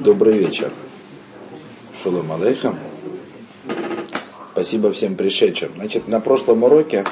Добрый 0.00 0.38
вечер. 0.38 0.72
Шалом 1.94 2.32
алейхам. 2.32 2.78
Спасибо 4.52 4.92
всем 4.92 5.14
пришедшим. 5.14 5.72
Значит, 5.76 6.08
на 6.08 6.20
прошлом 6.20 6.62
уроке 6.62 7.04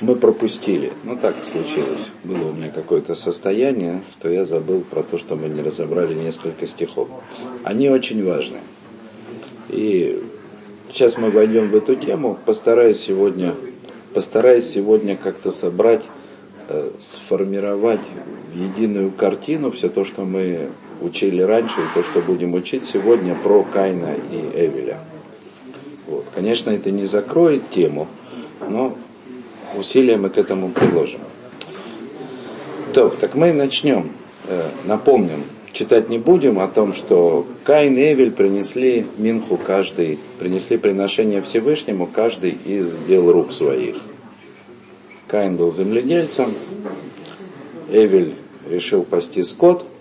мы 0.00 0.16
пропустили. 0.16 0.94
Ну, 1.04 1.18
так 1.18 1.36
случилось. 1.44 2.08
Было 2.24 2.48
у 2.48 2.52
меня 2.54 2.70
какое-то 2.70 3.14
состояние, 3.14 4.02
что 4.12 4.30
я 4.30 4.46
забыл 4.46 4.80
про 4.80 5.02
то, 5.02 5.18
что 5.18 5.36
мы 5.36 5.50
не 5.50 5.60
разобрали 5.60 6.14
несколько 6.14 6.66
стихов. 6.66 7.08
Они 7.62 7.90
очень 7.90 8.24
важны. 8.24 8.60
И 9.68 10.24
сейчас 10.90 11.18
мы 11.18 11.30
войдем 11.30 11.68
в 11.68 11.76
эту 11.76 11.94
тему. 11.94 12.38
Постараюсь 12.46 13.00
сегодня, 13.00 13.54
постараюсь 14.14 14.64
сегодня 14.66 15.14
как-то 15.14 15.50
собрать, 15.50 16.04
э, 16.70 16.90
сформировать 16.98 18.00
единую 18.58 19.10
картину 19.10 19.70
все 19.70 19.88
то, 19.88 20.04
что 20.04 20.24
мы 20.24 20.68
учили 21.00 21.42
раньше, 21.42 21.80
и 21.80 21.94
то, 21.94 22.02
что 22.02 22.20
будем 22.20 22.54
учить 22.54 22.84
сегодня 22.84 23.34
про 23.34 23.62
Кайна 23.62 24.14
и 24.32 24.38
Эвеля. 24.54 24.98
Вот. 26.06 26.24
Конечно, 26.34 26.70
это 26.70 26.90
не 26.90 27.04
закроет 27.04 27.70
тему, 27.70 28.08
но 28.68 28.96
усилия 29.76 30.16
мы 30.16 30.30
к 30.30 30.38
этому 30.38 30.70
приложим. 30.70 31.20
Так, 32.94 33.16
так 33.16 33.34
мы 33.34 33.52
начнем. 33.52 34.10
Э, 34.46 34.70
напомним, 34.84 35.44
читать 35.72 36.08
не 36.08 36.18
будем 36.18 36.58
о 36.58 36.66
том, 36.68 36.92
что 36.92 37.46
Каин 37.64 37.96
и 37.96 38.12
Эвель 38.12 38.32
принесли 38.32 39.06
Минху 39.18 39.58
каждый, 39.58 40.18
принесли 40.38 40.78
приношение 40.78 41.42
Всевышнему 41.42 42.06
каждый 42.06 42.50
из 42.64 42.94
дел 43.06 43.30
рук 43.30 43.52
своих. 43.52 43.96
Каин 45.26 45.56
был 45.56 45.70
земледельцем, 45.70 46.54
Эвель 47.90 48.34
решил 48.68 49.02
пасти 49.02 49.42
скот– 49.42 49.84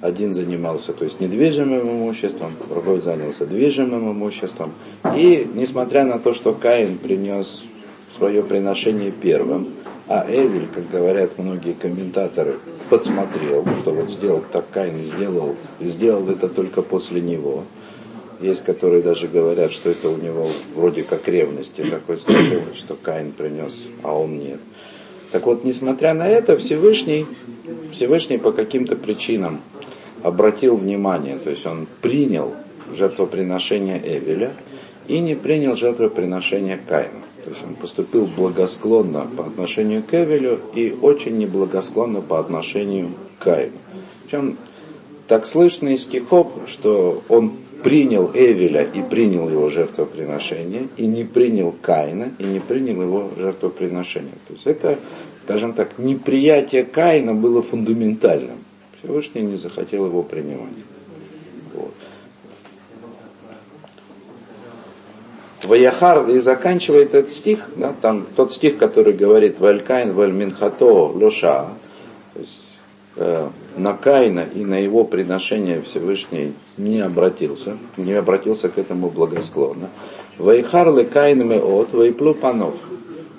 один 0.00 0.32
занимался, 0.32 0.92
то 0.92 1.04
есть 1.04 1.20
недвижимым 1.20 1.90
имуществом, 1.90 2.54
другой 2.68 3.00
занялся 3.00 3.44
движимым 3.44 4.12
имуществом. 4.12 4.72
И 5.14 5.46
несмотря 5.54 6.04
на 6.04 6.18
то, 6.18 6.32
что 6.32 6.54
Каин 6.54 6.96
принес 6.96 7.62
свое 8.16 8.42
приношение 8.42 9.12
первым, 9.12 9.74
а 10.08 10.26
Эвель, 10.28 10.68
как 10.68 10.88
говорят 10.90 11.38
многие 11.38 11.74
комментаторы, 11.74 12.56
подсмотрел, 12.88 13.64
что 13.78 13.92
вот 13.92 14.10
сделал 14.10 14.42
так 14.50 14.70
Каин 14.70 14.98
сделал, 14.98 15.54
и 15.78 15.84
сделал 15.84 16.28
это 16.28 16.48
только 16.48 16.82
после 16.82 17.20
него. 17.20 17.64
Есть, 18.40 18.64
которые 18.64 19.02
даже 19.02 19.28
говорят, 19.28 19.70
что 19.70 19.90
это 19.90 20.08
у 20.08 20.16
него 20.16 20.48
вроде 20.74 21.02
как 21.02 21.28
ревности 21.28 21.82
такой 21.82 22.16
случилось, 22.16 22.76
что 22.76 22.96
Каин 22.96 23.32
принес, 23.32 23.78
а 24.02 24.18
он 24.18 24.38
нет. 24.38 24.60
Так 25.32 25.46
вот, 25.46 25.64
несмотря 25.64 26.14
на 26.14 26.28
это, 26.28 26.56
Всевышний, 26.56 27.26
Всевышний 27.92 28.38
по 28.38 28.52
каким-то 28.52 28.96
причинам 28.96 29.60
обратил 30.22 30.76
внимание, 30.76 31.38
то 31.38 31.50
есть 31.50 31.64
он 31.66 31.86
принял 32.02 32.54
жертвоприношение 32.92 34.00
Эвеля 34.04 34.52
и 35.06 35.20
не 35.20 35.34
принял 35.34 35.76
жертвоприношение 35.76 36.78
Каина. 36.88 37.22
То 37.44 37.50
есть 37.50 37.62
он 37.64 37.74
поступил 37.74 38.26
благосклонно 38.26 39.26
по 39.36 39.46
отношению 39.46 40.02
к 40.02 40.12
Эвелю 40.12 40.58
и 40.74 40.94
очень 41.00 41.38
неблагосклонно 41.38 42.20
по 42.20 42.38
отношению 42.38 43.10
к 43.38 43.44
Каину. 43.44 43.78
Причем 44.24 44.58
так 45.26 45.46
слышно 45.46 45.88
из 45.90 46.02
стихов, 46.02 46.52
что 46.66 47.22
он 47.28 47.54
принял 47.82 48.30
Эвеля 48.32 48.84
и 48.84 49.02
принял 49.02 49.48
его 49.48 49.70
жертвоприношение, 49.70 50.88
и 50.96 51.06
не 51.06 51.24
принял 51.24 51.72
Каина, 51.72 52.32
и 52.38 52.44
не 52.44 52.60
принял 52.60 53.02
его 53.02 53.30
жертвоприношение. 53.36 54.34
То 54.46 54.54
есть 54.54 54.66
это, 54.66 54.98
скажем 55.44 55.72
так, 55.72 55.98
неприятие 55.98 56.84
Каина 56.84 57.34
было 57.34 57.62
фундаментальным. 57.62 58.58
Всевышний 59.02 59.42
не 59.42 59.56
захотел 59.56 60.06
его 60.06 60.22
принимать. 60.22 60.72
Вот. 61.74 61.94
Ваяхар 65.64 66.28
и 66.28 66.38
заканчивает 66.38 67.14
этот 67.14 67.30
стих, 67.30 67.60
да, 67.76 67.94
там 68.00 68.26
тот 68.34 68.52
стих, 68.52 68.78
который 68.78 69.12
говорит 69.12 69.60
Валькайн 69.60 70.12
Вальминхато 70.12 70.84
Лоша, 70.84 71.68
то 72.34 72.40
есть 72.40 72.60
э, 73.16 73.48
на 73.76 73.94
Каина 73.94 74.46
и 74.54 74.64
на 74.64 74.78
его 74.78 75.04
приношение 75.04 75.80
Всевышний 75.82 76.54
не 76.76 77.00
обратился, 77.00 77.78
не 77.96 78.12
обратился 78.12 78.68
к 78.68 78.78
этому 78.78 79.10
благосклонно. 79.10 79.90
Вайхар 80.38 80.94
Лекайн 80.94 81.46
Меот 81.46 81.92
Вайплу 81.92 82.34
Панов. 82.34 82.74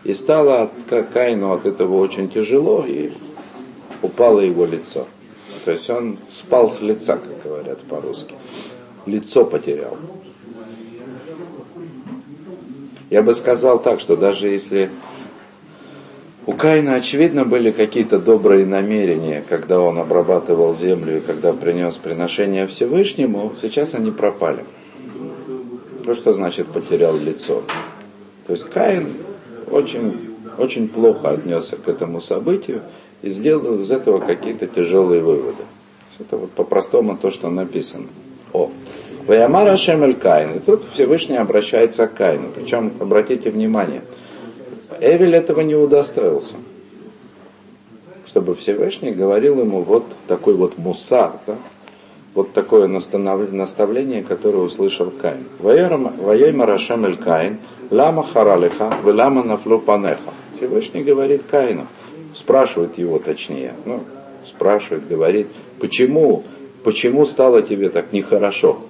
И 0.03 0.13
стало 0.13 0.71
Каину 1.13 1.53
от 1.53 1.65
этого 1.65 1.99
очень 1.99 2.27
тяжело, 2.27 2.83
и 2.87 3.11
упало 4.01 4.39
его 4.39 4.65
лицо. 4.65 5.05
То 5.65 5.71
есть 5.71 5.89
он 5.89 6.17
спал 6.27 6.69
с 6.69 6.81
лица, 6.81 7.17
как 7.17 7.43
говорят 7.43 7.79
по-русски. 7.81 8.33
Лицо 9.05 9.45
потерял. 9.45 9.97
Я 13.11 13.21
бы 13.21 13.35
сказал 13.35 13.81
так, 13.81 13.99
что 13.99 14.15
даже 14.15 14.47
если 14.47 14.89
у 16.45 16.53
Каина, 16.53 16.95
очевидно, 16.95 17.45
были 17.45 17.71
какие-то 17.71 18.19
добрые 18.19 18.65
намерения, 18.65 19.43
когда 19.47 19.79
он 19.79 19.99
обрабатывал 19.99 20.75
землю 20.75 21.17
и 21.17 21.21
когда 21.21 21.53
принес 21.53 21.97
приношение 21.97 22.67
Всевышнему, 22.67 23.53
сейчас 23.61 23.93
они 23.93 24.11
пропали. 24.11 24.65
То, 26.03 26.15
что 26.15 26.33
значит 26.33 26.67
потерял 26.67 27.15
лицо. 27.15 27.63
То 28.47 28.53
есть 28.53 28.63
Каин 28.65 29.13
очень, 29.69 30.35
очень 30.57 30.87
плохо 30.87 31.29
отнесся 31.29 31.77
к 31.77 31.87
этому 31.87 32.19
событию, 32.19 32.81
и 33.21 33.29
сделал 33.29 33.79
из 33.79 33.91
этого 33.91 34.19
какие-то 34.19 34.67
тяжелые 34.67 35.21
выводы. 35.21 35.63
Это 36.19 36.37
вот 36.37 36.51
по-простому 36.51 37.17
то, 37.17 37.29
что 37.29 37.49
написано. 37.49 38.07
О. 38.53 38.71
Ваямара 39.27 39.77
Шемель 39.77 40.15
Каин. 40.15 40.55
И 40.55 40.59
тут 40.59 40.83
Всевышний 40.91 41.37
обращается 41.37 42.07
к 42.07 42.15
Каину. 42.15 42.49
Причем, 42.53 42.93
обратите 42.99 43.51
внимание, 43.51 44.01
Эвель 45.01 45.35
этого 45.35 45.61
не 45.61 45.75
удостоился. 45.75 46.55
Чтобы 48.25 48.55
Всевышний 48.55 49.11
говорил 49.11 49.59
ему 49.59 49.81
вот 49.81 50.05
такой 50.27 50.53
вот 50.53 50.77
мусар, 50.77 51.33
да? 51.45 51.57
вот 52.33 52.53
такое 52.53 52.87
наставление, 52.87 54.23
которое 54.23 54.59
услышал 54.59 55.11
Каин. 55.11 55.43
Ваеймара 55.59 56.77
Шемель 56.77 57.17
Каин, 57.17 57.57
лама 57.89 58.23
харалиха, 58.23 58.95
велама 59.03 59.43
нафлу 59.43 59.79
панеха. 59.79 60.31
Всевышний 60.55 61.03
говорит 61.03 61.43
Каину– 61.49 61.87
спрашивает 62.35 62.97
его 62.97 63.19
точнее, 63.19 63.73
ну, 63.85 64.03
спрашивает, 64.45 65.07
говорит, 65.07 65.47
почему, 65.79 66.43
почему 66.83 67.25
стало 67.25 67.61
тебе 67.61 67.89
так 67.89 68.13
нехорошо? 68.13 68.81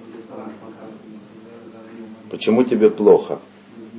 Почему 2.30 2.64
тебе 2.64 2.90
плохо? 2.90 3.38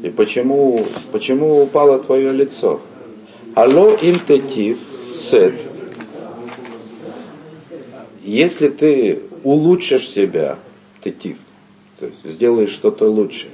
И 0.03 0.09
почему, 0.09 0.85
почему 1.13 1.63
упало 1.63 1.97
твое 1.97 2.33
лицо? 2.33 2.81
Алло 3.55 3.95
интетив 4.01 4.77
сет. 5.15 5.55
Если 8.21 8.67
ты 8.67 9.21
улучшишь 9.43 10.09
себя, 10.09 10.59
тетив, 11.01 11.37
то 11.99 12.07
есть 12.07 12.35
сделаешь 12.35 12.71
что-то 12.71 13.09
лучше, 13.09 13.47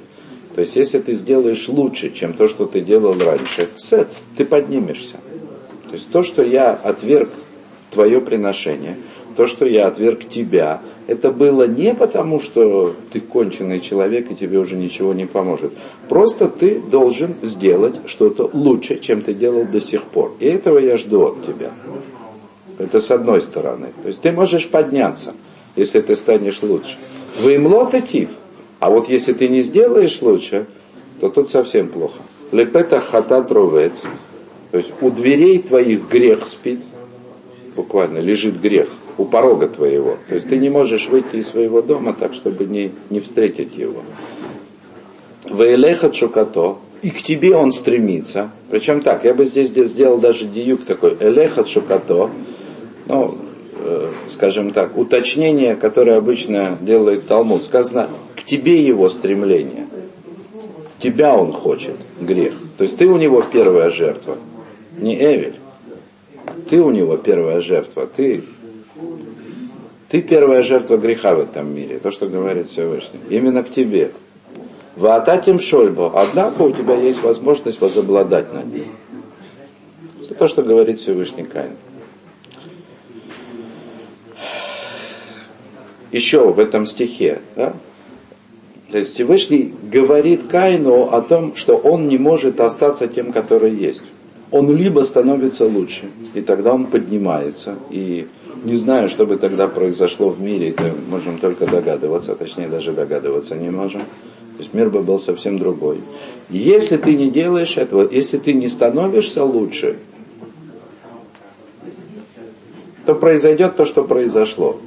то 0.56 0.62
есть 0.62 0.76
если 0.76 1.00
ты 1.00 1.14
сделаешь 1.14 1.70
лучше, 1.70 2.12
чем 2.12 2.34
то, 2.34 2.48
что 2.48 2.66
ты 2.66 2.82
делал 2.82 3.16
раньше, 3.20 3.70
сет, 3.78 4.08
ты 4.36 4.44
поднимешься. 4.44 5.18
То 5.86 5.94
есть 5.94 6.10
то, 6.12 6.24
что 6.24 6.42
я 6.42 6.74
отверг 6.74 7.30
твое 7.92 8.22
приношение, 8.22 8.98
то, 9.38 9.46
что 9.46 9.66
я 9.66 9.86
отверг 9.86 10.28
тебя, 10.28 10.82
это 11.10 11.32
было 11.32 11.68
не 11.68 11.96
потому, 11.96 12.40
что 12.40 12.96
ты 13.12 13.20
конченый 13.20 13.80
человек 13.80 14.30
и 14.30 14.36
тебе 14.36 14.60
уже 14.60 14.76
ничего 14.76 15.12
не 15.14 15.26
поможет. 15.26 15.74
Просто 16.08 16.48
ты 16.48 16.80
должен 16.80 17.34
сделать 17.42 17.96
что-то 18.06 18.48
лучше, 18.54 19.00
чем 19.00 19.22
ты 19.22 19.34
делал 19.34 19.66
до 19.66 19.82
сих 19.82 20.04
пор. 20.04 20.36
И 20.40 20.46
этого 20.46 20.78
я 20.78 20.98
жду 20.98 21.24
от 21.24 21.44
тебя. 21.44 21.72
Это 22.78 23.00
с 23.00 23.10
одной 23.10 23.42
стороны. 23.42 23.88
То 24.04 24.08
есть 24.10 24.22
ты 24.22 24.32
можешь 24.32 24.68
подняться, 24.68 25.34
если 25.76 26.00
ты 26.02 26.16
станешь 26.16 26.62
лучше. 26.62 26.98
Вы 27.42 27.60
лотатив. 27.60 28.30
А 28.80 28.92
вот 28.92 29.10
если 29.10 29.34
ты 29.34 29.50
не 29.50 29.62
сделаешь 29.62 30.22
лучше, 30.22 30.68
то 31.20 31.30
тут 31.30 31.50
совсем 31.50 31.90
плохо. 31.90 32.20
Лепета 32.52 33.00
хатат 33.00 33.52
ровец. 33.52 34.06
То 34.70 34.78
есть 34.78 34.94
у 35.02 35.10
дверей 35.10 35.58
твоих 35.58 36.08
грех 36.08 36.46
спит, 36.46 36.82
буквально 37.76 38.20
лежит 38.20 38.62
грех, 38.62 38.90
у 39.20 39.26
порога 39.26 39.68
твоего. 39.68 40.18
То 40.30 40.36
есть 40.36 40.48
ты 40.48 40.58
не 40.58 40.70
можешь 40.70 41.10
выйти 41.10 41.36
из 41.36 41.48
своего 41.48 41.82
дома 41.82 42.14
так, 42.14 42.34
чтобы 42.34 42.66
не, 42.66 42.92
не 43.10 43.20
встретить 43.20 43.78
его. 43.78 44.02
Ваэлеха 45.44 46.10
чукато, 46.10 46.78
и 47.02 47.10
к 47.12 47.22
тебе 47.22 47.56
он 47.56 47.72
стремится. 47.72 48.52
Причем 48.72 49.02
так, 49.02 49.26
я 49.26 49.34
бы 49.34 49.44
здесь 49.44 49.68
сделал 49.68 50.20
даже 50.20 50.46
диюк 50.46 50.86
такой, 50.86 51.18
элеха 51.20 51.64
чукато, 51.66 52.30
ну, 53.08 53.38
э, 53.78 54.12
скажем 54.28 54.72
так, 54.72 54.98
уточнение, 54.98 55.76
которое 55.76 56.18
обычно 56.18 56.78
делает 56.80 57.28
Талмуд. 57.28 57.64
Сказано, 57.64 58.10
к 58.36 58.44
тебе 58.44 58.82
его 58.82 59.10
стремление. 59.10 59.88
Тебя 61.00 61.36
он 61.36 61.52
хочет, 61.52 61.96
грех. 62.22 62.54
То 62.78 62.84
есть 62.84 62.98
ты 62.98 63.06
у 63.06 63.18
него 63.18 63.42
первая 63.42 63.90
жертва 63.90 64.38
не 64.98 65.16
Эвель. 65.16 65.56
Ты 66.70 66.82
у 66.82 66.92
него 66.92 67.18
первая 67.18 67.62
жертва, 67.62 68.06
ты 68.06 68.44
Ты 70.10 70.24
первая 70.24 70.64
жертва 70.64 70.98
греха 70.98 71.36
в 71.36 71.40
этом 71.40 71.74
мире, 71.74 72.00
то, 72.00 72.10
что 72.10 72.28
говорит 72.28 72.68
Всевышний. 72.68 73.20
Именно 73.30 73.64
к 73.64 73.70
тебе. 73.70 74.12
Ваататим 74.96 75.60
шольбо. 75.60 76.20
Однако 76.20 76.64
у 76.64 76.72
тебя 76.72 76.96
есть 76.96 77.22
возможность 77.22 77.80
возобладать 77.80 78.52
над 78.52 78.74
ним. 78.74 78.88
Это 80.24 80.34
то, 80.34 80.48
что 80.48 80.64
говорит 80.64 81.00
Всевышний 81.00 81.44
Каин. 81.44 81.74
Еще 86.12 86.52
в 86.52 86.58
этом 86.58 86.88
стихе, 86.88 87.40
да? 87.56 87.74
То 88.90 88.98
есть 88.98 89.14
Всевышний 89.14 89.72
говорит 89.84 90.48
Каину 90.48 91.04
о 91.04 91.22
том, 91.22 91.56
что 91.56 91.78
он 91.78 92.08
не 92.08 92.18
может 92.18 92.60
остаться 92.60 93.08
тем, 93.08 93.32
который 93.32 93.76
есть. 93.76 94.02
Он 94.50 94.76
либо 94.76 95.02
становится 95.02 95.66
лучше, 95.66 96.10
и 96.34 96.42
тогда 96.42 96.74
он 96.74 96.88
поднимается, 96.88 97.76
и 97.92 98.28
не 98.64 98.76
знаю, 98.76 99.10
что 99.10 99.26
бы 99.26 99.38
тогда 99.38 99.68
произошло 99.68 100.30
в 100.30 100.42
мире, 100.42 100.70
это 100.70 100.94
можем 101.10 101.38
только 101.38 101.66
догадываться, 101.66 102.36
точнее 102.36 102.68
даже 102.68 102.92
догадываться 102.92 103.56
не 103.56 103.70
можем. 103.70 104.02
То 104.02 104.64
есть 104.64 104.74
мир 104.74 104.90
бы 104.90 105.02
был 105.02 105.20
совсем 105.20 105.58
другой. 105.58 106.02
И 106.50 106.58
если 106.58 106.98
ты 106.98 107.16
не 107.16 107.30
делаешь 107.30 107.78
этого, 107.78 108.08
если 108.10 108.38
ты 108.38 108.54
не 108.54 108.68
становишься 108.68 109.44
лучше, 109.44 109.98
то 113.06 113.16
произойдет 113.16 113.78
то, 113.78 113.86
что 113.86 114.04
произошло. 114.04 114.78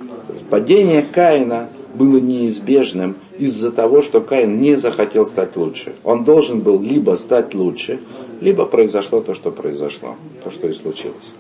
Падение 0.50 1.02
Каина 1.02 1.70
было 1.94 2.18
неизбежным 2.18 3.16
из-за 3.38 3.72
того, 3.72 4.02
что 4.02 4.20
Каин 4.20 4.60
не 4.60 4.76
захотел 4.76 5.26
стать 5.26 5.56
лучше. 5.56 5.94
Он 6.04 6.24
должен 6.24 6.60
был 6.60 6.80
либо 6.80 7.12
стать 7.12 7.54
лучше, 7.54 8.00
либо 8.40 8.66
произошло 8.66 9.20
то, 9.20 9.34
что 9.34 9.50
произошло, 9.50 10.16
то, 10.44 10.50
что 10.50 10.68
и 10.68 10.72
случилось. 10.72 11.32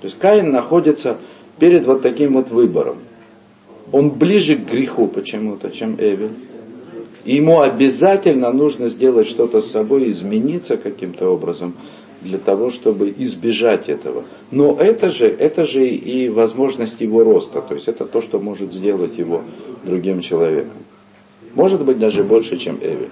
То 0.00 0.06
есть 0.06 0.18
Каин 0.18 0.50
находится 0.50 1.16
перед 1.58 1.86
вот 1.86 2.02
таким 2.02 2.34
вот 2.34 2.50
выбором. 2.50 2.98
Он 3.90 4.10
ближе 4.10 4.56
к 4.56 4.70
греху 4.70 5.06
почему-то, 5.06 5.70
чем 5.70 5.96
Эвель. 5.96 6.32
И 7.24 7.36
ему 7.36 7.60
обязательно 7.60 8.52
нужно 8.52 8.88
сделать 8.88 9.28
что-то 9.28 9.60
с 9.60 9.70
собой, 9.70 10.08
измениться 10.08 10.76
каким-то 10.76 11.28
образом 11.28 11.74
для 12.20 12.38
того, 12.38 12.70
чтобы 12.70 13.12
избежать 13.16 13.88
этого. 13.88 14.24
Но 14.50 14.76
это 14.76 15.10
же, 15.10 15.26
это 15.26 15.64
же 15.64 15.86
и 15.86 16.28
возможность 16.28 17.00
его 17.00 17.22
роста, 17.24 17.60
то 17.60 17.74
есть 17.74 17.88
это 17.88 18.04
то, 18.04 18.20
что 18.20 18.38
может 18.38 18.72
сделать 18.72 19.18
его 19.18 19.42
другим 19.84 20.20
человеком. 20.20 20.76
Может 21.54 21.84
быть 21.84 21.98
даже 21.98 22.24
больше, 22.24 22.56
чем 22.56 22.78
Эви. 22.80 23.10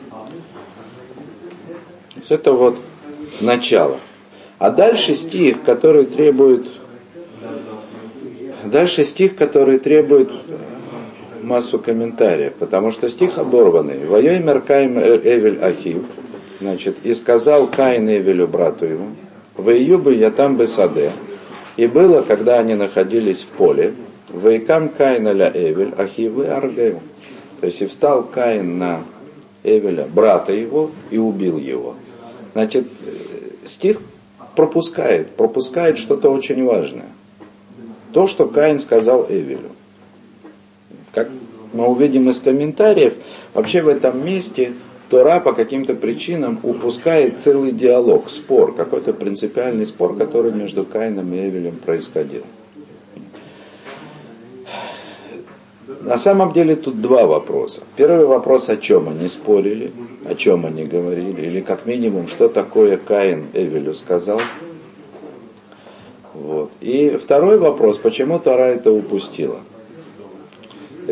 Это 2.29 2.53
вот 2.53 2.77
начало. 3.41 4.01
А 4.59 4.71
дальше 4.71 5.15
стих, 5.15 5.63
который 5.63 6.05
требует 6.05 6.69
Дальше 8.71 9.05
стих, 9.05 9.35
который 9.35 9.79
требует 9.79 10.31
массу 11.43 11.81
комментариев, 11.81 12.55
потому 12.55 12.93
что 12.93 13.09
стих 13.09 13.37
оборванный. 13.37 14.07
Воей 14.07 14.39
меркаем 14.39 14.97
Эвель 14.97 15.59
Ахив, 15.61 16.05
значит, 16.61 16.99
и 17.03 17.13
сказал 17.13 17.67
Каин 17.67 18.09
Эвелю, 18.09 18.47
брату 18.47 18.87
его, 18.87 19.07
в 19.57 19.99
бы 19.99 20.15
я 20.15 20.31
там 20.31 20.57
бы 20.57 20.69
саде. 20.69 21.11
И 21.77 21.89
было, 21.89 22.23
когда 22.23 22.61
они 22.61 22.75
находились 22.75 23.43
в 23.43 23.49
поле, 23.49 23.95
Вейкам 24.33 24.91
Каина 24.91 25.33
ля 25.33 25.51
Эвель, 25.53 25.93
Ахивы 25.97 26.47
Аргею. 26.47 27.01
То 27.61 27.67
есть 27.67 27.83
и 27.83 27.87
встал 27.87 28.23
Каин 28.23 28.79
на 28.79 29.01
Эвеля, 29.65 30.07
брата 30.07 30.53
его, 30.53 30.93
и 31.11 31.19
убил 31.19 31.59
его. 31.59 31.97
Значит, 32.53 32.87
стих 33.65 33.99
пропускает, 34.55 35.31
пропускает 35.31 35.99
что-то 35.99 36.31
очень 36.31 36.65
важное 36.65 37.09
то, 38.13 38.27
что 38.27 38.47
Каин 38.47 38.81
сказал 38.81 39.27
Эвелю. 39.29 39.71
Как 41.13 41.29
мы 41.73 41.87
увидим 41.87 42.29
из 42.29 42.39
комментариев, 42.39 43.15
вообще 43.55 43.83
в 43.83 43.89
этом 43.89 44.25
месте 44.25 44.73
Тора 45.09 45.41
по 45.41 45.53
каким-то 45.53 45.95
причинам 45.95 46.61
упускает 46.63 47.41
целый 47.41 47.73
диалог, 47.73 48.31
спор, 48.31 48.75
какой-то 48.75 49.13
принципиальный 49.13 49.87
спор, 49.87 50.17
который 50.17 50.53
между 50.53 50.85
Каином 50.85 51.33
и 51.35 51.39
Эвелем 51.39 51.77
происходил. 51.77 52.45
На 56.01 56.17
самом 56.17 56.53
деле 56.53 56.77
тут 56.77 57.01
два 57.01 57.27
вопроса. 57.27 57.83
Первый 57.97 58.25
вопрос, 58.25 58.69
о 58.69 58.77
чем 58.77 59.09
они 59.09 59.29
спорили, 59.29 59.91
о 60.25 60.35
чем 60.35 60.65
они 60.65 60.85
говорили, 60.85 61.43
или 61.43 61.61
как 61.61 61.87
минимум, 61.87 62.29
что 62.29 62.49
такое 62.49 62.97
Каин 62.97 63.49
Эвелю 63.53 63.93
сказал. 63.95 64.41
И 66.91 67.17
второй 67.19 67.57
вопрос, 67.57 67.99
почему 67.99 68.41
Тара 68.41 68.65
это 68.65 68.91
упустила? 68.91 69.61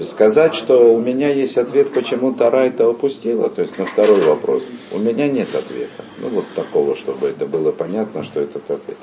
Сказать, 0.02 0.56
что 0.56 0.92
у 0.92 0.98
меня 0.98 1.28
есть 1.32 1.56
ответ, 1.56 1.92
почему 1.92 2.32
Тара 2.32 2.66
это 2.66 2.88
упустила, 2.88 3.48
то 3.48 3.62
есть 3.62 3.78
на 3.78 3.86
второй 3.86 4.20
вопрос, 4.22 4.64
у 4.90 4.98
меня 4.98 5.28
нет 5.28 5.54
ответа. 5.54 6.02
Ну 6.18 6.30
вот 6.30 6.46
такого, 6.56 6.96
чтобы 6.96 7.28
это 7.28 7.46
было 7.46 7.70
понятно, 7.70 8.24
что 8.24 8.40
этот 8.40 8.68
ответ. 8.68 8.96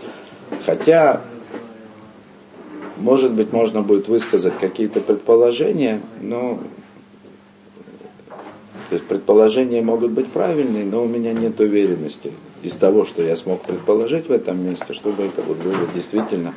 Хотя, 0.65 1.21
может 2.97 3.31
быть, 3.31 3.53
можно 3.53 3.81
будет 3.81 4.09
высказать 4.09 4.57
какие-то 4.59 4.99
предположения, 4.99 6.01
но 6.21 6.59
то 8.89 8.95
есть 8.95 9.05
предположения 9.05 9.81
могут 9.81 10.11
быть 10.11 10.27
правильные, 10.27 10.83
но 10.83 11.03
у 11.03 11.07
меня 11.07 11.31
нет 11.31 11.57
уверенности 11.61 12.33
из 12.63 12.73
того, 12.73 13.05
что 13.05 13.21
я 13.21 13.35
смог 13.35 13.61
предположить 13.63 14.27
в 14.27 14.31
этом 14.31 14.65
месте, 14.65 14.93
чтобы 14.93 15.23
это 15.23 15.41
вот 15.41 15.57
было 15.57 15.87
действительно 15.93 16.53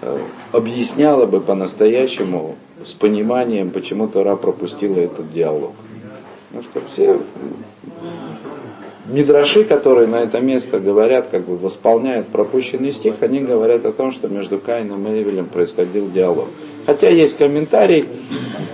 э, 0.00 0.18
объясняло 0.52 1.26
бы 1.26 1.40
по-настоящему 1.40 2.56
с 2.84 2.92
пониманием, 2.92 3.70
почему 3.70 4.08
Тора 4.08 4.36
пропустила 4.36 4.98
этот 4.98 5.32
диалог. 5.32 5.72
Ну 6.52 6.62
что 6.62 6.80
все 6.88 7.20
Мидраши, 9.06 9.64
которые 9.64 10.06
на 10.06 10.16
это 10.16 10.40
место 10.40 10.80
говорят, 10.80 11.28
как 11.30 11.44
бы 11.44 11.58
восполняют 11.58 12.28
пропущенный 12.28 12.90
стих, 12.90 13.16
они 13.20 13.40
говорят 13.40 13.84
о 13.84 13.92
том, 13.92 14.12
что 14.12 14.28
между 14.28 14.58
Каином 14.58 15.06
и 15.06 15.22
Эвелем 15.22 15.46
происходил 15.46 16.10
диалог. 16.10 16.48
Хотя 16.86 17.10
есть 17.10 17.36
комментарий, 17.36 18.06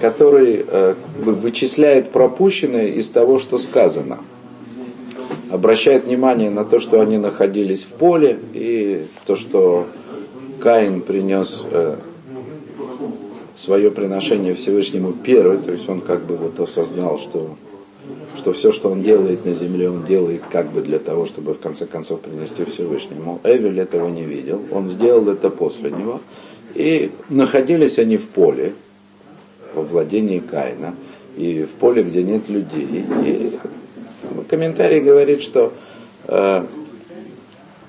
который 0.01 0.65
э, 0.67 0.95
вычисляет 1.19 2.11
пропущенное 2.11 2.87
из 2.87 3.09
того, 3.09 3.41
что 3.41 3.59
сказано. 3.59 4.21
Обращает 5.51 6.05
внимание 6.05 6.51
на 6.51 6.65
то, 6.65 6.79
что 6.79 7.01
они 7.01 7.19
находились 7.19 7.83
в 7.83 7.93
поле, 7.93 8.39
и 8.55 9.05
то, 9.27 9.35
что 9.35 9.87
Каин 10.61 11.01
принес 11.01 11.65
э, 11.71 11.97
свое 13.57 13.91
приношение 13.91 14.55
Всевышнему 14.55 15.13
первый, 15.13 15.59
то 15.59 15.73
есть 15.73 15.89
он 15.89 16.03
как 16.03 16.25
бы 16.25 16.37
вот 16.37 16.61
осознал, 16.61 17.19
что, 17.19 17.57
что 18.37 18.53
все, 18.53 18.71
что 18.71 18.91
он 18.91 19.03
делает 19.03 19.45
на 19.45 19.53
земле, 19.53 19.91
он 19.91 20.05
делает 20.05 20.43
как 20.51 20.71
бы 20.71 20.83
для 20.83 20.99
того, 20.99 21.27
чтобы 21.27 21.55
в 21.55 21.59
конце 21.59 21.85
концов 21.87 22.21
принести 22.21 22.65
Всевышнему. 22.65 23.41
Эвель 23.43 23.81
этого 23.81 24.09
не 24.09 24.23
видел, 24.23 24.63
он 24.71 24.89
сделал 24.89 25.29
это 25.29 25.51
после 25.51 25.91
него. 25.91 26.21
И 26.75 27.11
находились 27.29 27.99
они 27.99 28.17
в 28.17 28.29
поле, 28.29 28.75
во 29.75 29.83
владении 29.83 30.39
Каина, 30.39 30.95
и 31.37 31.65
в 31.65 31.71
поле, 31.73 32.03
где 32.03 32.23
нет 32.23 32.49
людей. 32.49 33.05
И 33.25 33.59
комментарий 34.49 35.01
говорит, 35.01 35.43
что 35.43 35.73
э, 36.27 36.67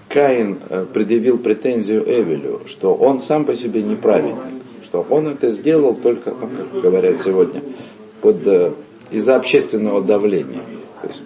Каин 0.10 0.60
э, 0.69 0.86
предъявил 0.91 1.38
претензию 1.38 2.03
Эвелю, 2.03 2.62
что 2.65 2.93
он 2.93 3.19
сам 3.19 3.45
по 3.45 3.55
себе 3.55 3.81
неправедник, 3.81 4.63
что 4.83 5.05
он 5.10 5.27
это 5.27 5.51
сделал 5.51 5.95
только, 5.95 6.31
как 6.31 6.81
говорят 6.81 7.21
сегодня, 7.21 7.62
под, 8.21 8.45
э, 8.45 8.71
из-за 9.12 9.36
общественного 9.36 10.01
давления. 10.01 10.63
То 11.01 11.07
есть 11.07 11.24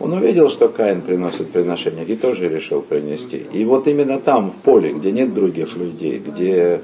он 0.00 0.12
увидел, 0.12 0.50
что 0.50 0.68
Каин 0.68 1.00
приносит 1.00 1.50
приношение, 1.50 2.04
и 2.04 2.16
тоже 2.16 2.48
решил 2.48 2.82
принести. 2.82 3.46
И 3.52 3.64
вот 3.64 3.88
именно 3.88 4.18
там, 4.18 4.50
в 4.50 4.56
поле, 4.56 4.92
где 4.92 5.12
нет 5.12 5.32
других 5.32 5.76
людей, 5.76 6.18
где, 6.18 6.82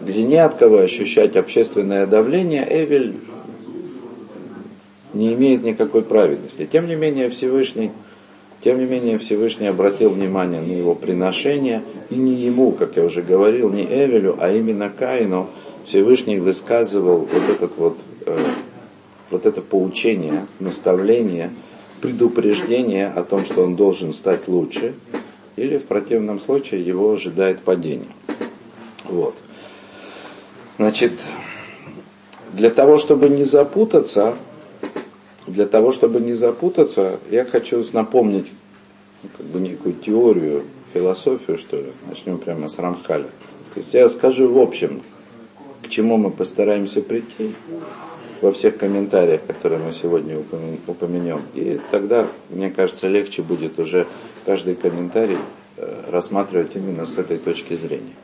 где 0.00 0.22
не 0.22 0.36
от 0.36 0.54
кого 0.54 0.78
ощущать 0.78 1.34
общественное 1.36 2.06
давление, 2.06 2.64
Эвель 2.70 3.16
не 5.14 5.34
имеет 5.34 5.62
никакой 5.62 6.02
праведности. 6.02 6.68
Тем 6.70 6.86
не 6.86 6.96
менее, 6.96 7.28
Всевышний, 7.28 7.90
тем 8.60 8.78
не 8.78 8.84
менее, 8.84 9.18
Всевышний 9.18 9.66
обратил 9.66 10.10
внимание 10.10 10.60
на 10.60 10.72
его 10.72 10.94
приношение, 10.94 11.82
и 12.10 12.14
не 12.14 12.34
ему, 12.34 12.72
как 12.72 12.96
я 12.96 13.04
уже 13.04 13.22
говорил, 13.22 13.70
не 13.70 13.82
Эвелю, 13.82 14.36
а 14.38 14.50
именно 14.52 14.90
Каину 14.90 15.48
Всевышний 15.86 16.38
высказывал 16.38 17.28
вот 17.32 17.42
этот 17.48 17.76
вот, 17.76 17.98
э, 18.26 18.44
вот 19.30 19.46
это 19.46 19.62
поучение, 19.62 20.46
наставление, 20.58 21.50
предупреждение 22.00 23.08
о 23.08 23.24
том, 23.24 23.44
что 23.44 23.62
он 23.62 23.76
должен 23.76 24.12
стать 24.12 24.46
лучше, 24.48 24.94
или 25.56 25.78
в 25.78 25.86
противном 25.86 26.40
случае 26.40 26.84
его 26.84 27.12
ожидает 27.12 27.60
падение. 27.60 28.08
Вот. 29.04 29.34
Значит, 30.76 31.12
для 32.52 32.70
того, 32.70 32.96
чтобы 32.96 33.28
не 33.28 33.44
запутаться, 33.44 34.34
для 35.46 35.66
того, 35.66 35.90
чтобы 35.90 36.20
не 36.20 36.32
запутаться, 36.32 37.18
я 37.30 37.44
хочу 37.44 37.84
напомнить 37.92 38.46
ну, 39.22 39.28
как 39.36 39.46
бы 39.46 39.60
некую 39.60 39.94
теорию, 39.94 40.64
философию, 40.92 41.58
что 41.58 41.76
ли. 41.76 41.92
Начнем 42.08 42.38
прямо 42.38 42.68
с 42.68 42.78
Рамхаля. 42.78 43.28
То 43.74 43.80
есть 43.80 43.94
я 43.94 44.08
скажу 44.08 44.52
в 44.52 44.58
общем, 44.58 45.02
к 45.82 45.88
чему 45.88 46.16
мы 46.16 46.30
постараемся 46.30 47.00
прийти 47.00 47.54
во 48.40 48.52
всех 48.52 48.78
комментариях, 48.78 49.42
которые 49.46 49.80
мы 49.80 49.92
сегодня 49.92 50.38
упомянем. 50.86 51.42
И 51.54 51.80
тогда, 51.90 52.28
мне 52.48 52.70
кажется, 52.70 53.06
легче 53.06 53.42
будет 53.42 53.78
уже 53.78 54.06
каждый 54.46 54.74
комментарий 54.74 55.38
э, 55.76 56.04
рассматривать 56.08 56.74
именно 56.74 57.06
с 57.06 57.18
этой 57.18 57.38
точки 57.38 57.74
зрения. 57.74 58.14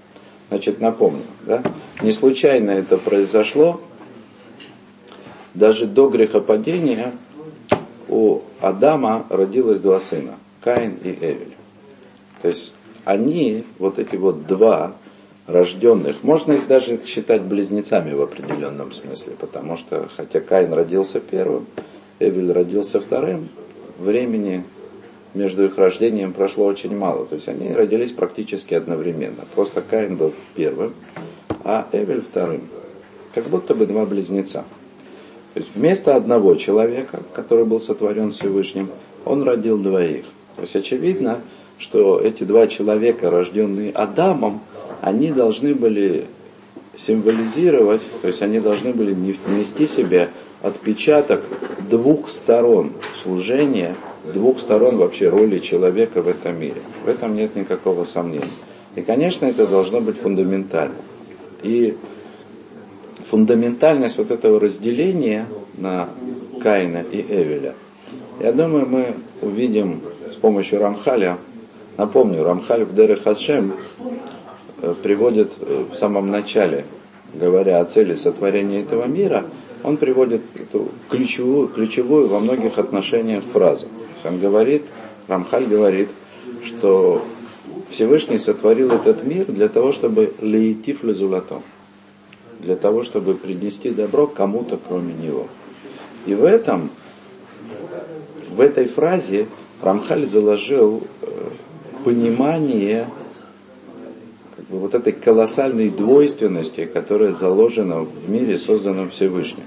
Значит, 0.48 0.80
напомню, 0.80 1.22
да? 1.44 1.62
не 2.00 2.12
случайно 2.12 2.70
это 2.70 2.98
произошло, 2.98 3.80
даже 5.56 5.86
до 5.86 6.08
грехопадения 6.08 7.14
у 8.08 8.40
Адама 8.60 9.26
родилось 9.30 9.80
два 9.80 9.98
сына, 10.00 10.38
Каин 10.62 10.96
и 11.02 11.10
Эвель. 11.10 11.56
То 12.42 12.48
есть 12.48 12.72
они, 13.04 13.62
вот 13.78 13.98
эти 13.98 14.16
вот 14.16 14.46
два 14.46 14.92
рожденных, 15.46 16.22
можно 16.22 16.52
их 16.52 16.66
даже 16.66 17.00
считать 17.04 17.42
близнецами 17.42 18.12
в 18.12 18.20
определенном 18.20 18.92
смысле, 18.92 19.32
потому 19.38 19.76
что, 19.76 20.08
хотя 20.14 20.40
Каин 20.40 20.72
родился 20.72 21.20
первым, 21.20 21.66
Эвель 22.18 22.52
родился 22.52 23.00
вторым, 23.00 23.48
времени 23.98 24.62
между 25.32 25.64
их 25.64 25.78
рождением 25.78 26.32
прошло 26.32 26.66
очень 26.66 26.96
мало. 26.96 27.26
То 27.26 27.36
есть 27.36 27.48
они 27.48 27.72
родились 27.72 28.12
практически 28.12 28.74
одновременно. 28.74 29.44
Просто 29.54 29.80
Каин 29.80 30.16
был 30.16 30.32
первым, 30.54 30.94
а 31.64 31.88
Эвель 31.92 32.22
вторым. 32.22 32.68
Как 33.34 33.44
будто 33.44 33.74
бы 33.74 33.86
два 33.86 34.06
близнеца. 34.06 34.64
То 35.56 35.60
есть 35.60 35.74
вместо 35.74 36.14
одного 36.14 36.54
человека, 36.56 37.22
который 37.32 37.64
был 37.64 37.80
сотворен 37.80 38.30
Всевышним, 38.32 38.90
он 39.24 39.42
родил 39.42 39.78
двоих. 39.78 40.26
То 40.56 40.60
есть 40.60 40.76
очевидно, 40.76 41.40
что 41.78 42.20
эти 42.20 42.44
два 42.44 42.66
человека, 42.66 43.30
рожденные 43.30 43.90
Адамом, 43.90 44.60
они 45.00 45.30
должны 45.32 45.74
были 45.74 46.26
символизировать, 46.94 48.02
то 48.20 48.28
есть 48.28 48.42
они 48.42 48.60
должны 48.60 48.92
были 48.92 49.14
нести 49.14 49.86
себе 49.86 50.28
отпечаток 50.60 51.42
двух 51.88 52.28
сторон 52.28 52.92
служения, 53.14 53.96
двух 54.34 54.58
сторон 54.58 54.98
вообще 54.98 55.30
роли 55.30 55.60
человека 55.60 56.20
в 56.20 56.28
этом 56.28 56.60
мире. 56.60 56.82
В 57.02 57.08
этом 57.08 57.34
нет 57.34 57.56
никакого 57.56 58.04
сомнения. 58.04 58.44
И, 58.94 59.00
конечно, 59.00 59.46
это 59.46 59.66
должно 59.66 60.02
быть 60.02 60.18
фундаментально. 60.18 60.96
И 61.62 61.96
фундаментальность 63.30 64.18
вот 64.18 64.30
этого 64.30 64.60
разделения 64.60 65.46
на 65.76 66.08
Каина 66.62 67.04
и 67.10 67.20
Эвеля, 67.20 67.74
я 68.40 68.52
думаю, 68.52 68.86
мы 68.86 69.14
увидим 69.40 70.00
с 70.30 70.36
помощью 70.36 70.80
Рамхаля. 70.80 71.38
Напомню, 71.96 72.42
Рамхаль 72.42 72.84
в 72.84 72.94
Дере 72.94 73.16
Хашем 73.16 73.74
э, 74.82 74.94
приводит 75.02 75.52
э, 75.60 75.84
в 75.90 75.96
самом 75.96 76.30
начале, 76.30 76.84
говоря 77.32 77.80
о 77.80 77.84
цели 77.86 78.14
сотворения 78.14 78.82
этого 78.82 79.06
мира, 79.06 79.46
он 79.82 79.96
приводит 79.96 80.42
эту 80.54 80.88
ключевую, 81.08 81.68
ключевую 81.68 82.28
во 82.28 82.40
многих 82.40 82.78
отношениях 82.78 83.44
фразу. 83.44 83.86
Он 84.24 84.38
говорит, 84.38 84.82
Рамхаль 85.28 85.64
говорит, 85.64 86.08
что 86.64 87.22
Всевышний 87.88 88.38
сотворил 88.38 88.90
этот 88.90 89.24
мир 89.24 89.46
для 89.46 89.68
того, 89.68 89.92
чтобы 89.92 90.32
лейтив 90.40 91.04
лезулатом, 91.04 91.62
для 92.60 92.76
того, 92.76 93.02
чтобы 93.02 93.34
принести 93.34 93.90
добро 93.90 94.26
кому-то, 94.26 94.78
кроме 94.78 95.14
него. 95.14 95.46
И 96.26 96.34
в 96.34 96.44
этом, 96.44 96.90
в 98.50 98.60
этой 98.60 98.86
фразе 98.86 99.46
Рамхаль 99.80 100.26
заложил 100.26 101.02
э, 101.22 101.50
понимание 102.04 103.08
как 104.56 104.64
бы, 104.66 104.78
вот 104.78 104.94
этой 104.94 105.12
колоссальной 105.12 105.90
двойственности, 105.90 106.86
которая 106.86 107.32
заложена 107.32 108.00
в 108.00 108.28
мире, 108.28 108.58
созданном 108.58 109.10
Всевышним. 109.10 109.64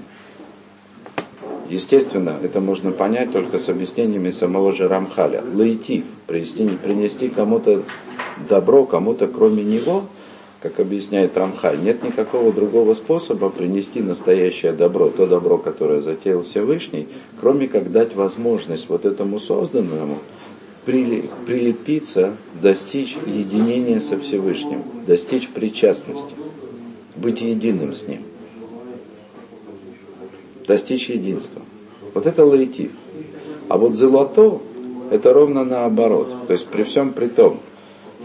Естественно, 1.70 2.36
это 2.42 2.60
можно 2.60 2.90
понять 2.90 3.32
только 3.32 3.58
с 3.58 3.68
объяснениями 3.68 4.32
самого 4.32 4.72
же 4.72 4.88
Рамхаля. 4.88 5.40
Лейтив, 5.40 6.04
принести, 6.26 6.66
принести 6.68 7.28
кому-то 7.28 7.84
добро, 8.48 8.84
кому-то 8.86 9.28
кроме 9.28 9.62
него, 9.62 10.06
как 10.60 10.78
объясняет 10.80 11.36
Рамхаль, 11.36 11.80
нет 11.82 12.02
никакого 12.02 12.52
другого 12.52 12.94
способа 12.94 13.50
принести 13.50 14.00
настоящее 14.00 14.72
добро, 14.72 15.08
то 15.10 15.26
добро, 15.26 15.58
которое 15.58 16.00
затеял 16.00 16.42
Всевышний, 16.42 17.08
кроме 17.40 17.66
как 17.68 17.92
дать 17.92 18.14
возможность 18.14 18.88
вот 18.88 19.04
этому 19.06 19.38
созданному 19.38 20.18
прилепиться, 20.84 22.36
достичь 22.60 23.16
единения 23.26 24.00
со 24.00 24.18
Всевышним, 24.18 24.82
достичь 25.06 25.48
причастности, 25.48 26.34
быть 27.16 27.40
единым 27.42 27.94
с 27.94 28.06
Ним 28.06 28.24
достичь 30.70 31.10
единства. 31.10 31.62
Вот 32.14 32.26
это 32.26 32.44
лаитив. 32.44 32.92
А 33.68 33.76
вот 33.76 33.96
золото 33.96 34.60
это 35.10 35.32
ровно 35.32 35.64
наоборот. 35.64 36.46
То 36.46 36.52
есть 36.52 36.68
при 36.68 36.84
всем 36.84 37.12
при 37.12 37.26
том, 37.26 37.58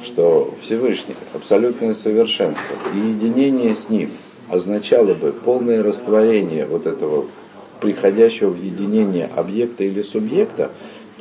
что 0.03 0.53
Всевышний, 0.61 1.15
абсолютное 1.33 1.93
совершенство 1.93 2.75
и 2.93 2.97
единение 2.97 3.73
с 3.73 3.89
Ним 3.89 4.11
означало 4.49 5.13
бы 5.13 5.31
полное 5.31 5.83
растворение 5.83 6.65
вот 6.65 6.85
этого 6.85 7.25
приходящего 7.81 8.49
в 8.49 8.61
единение 8.61 9.29
объекта 9.35 9.83
или 9.83 10.01
субъекта, 10.01 10.71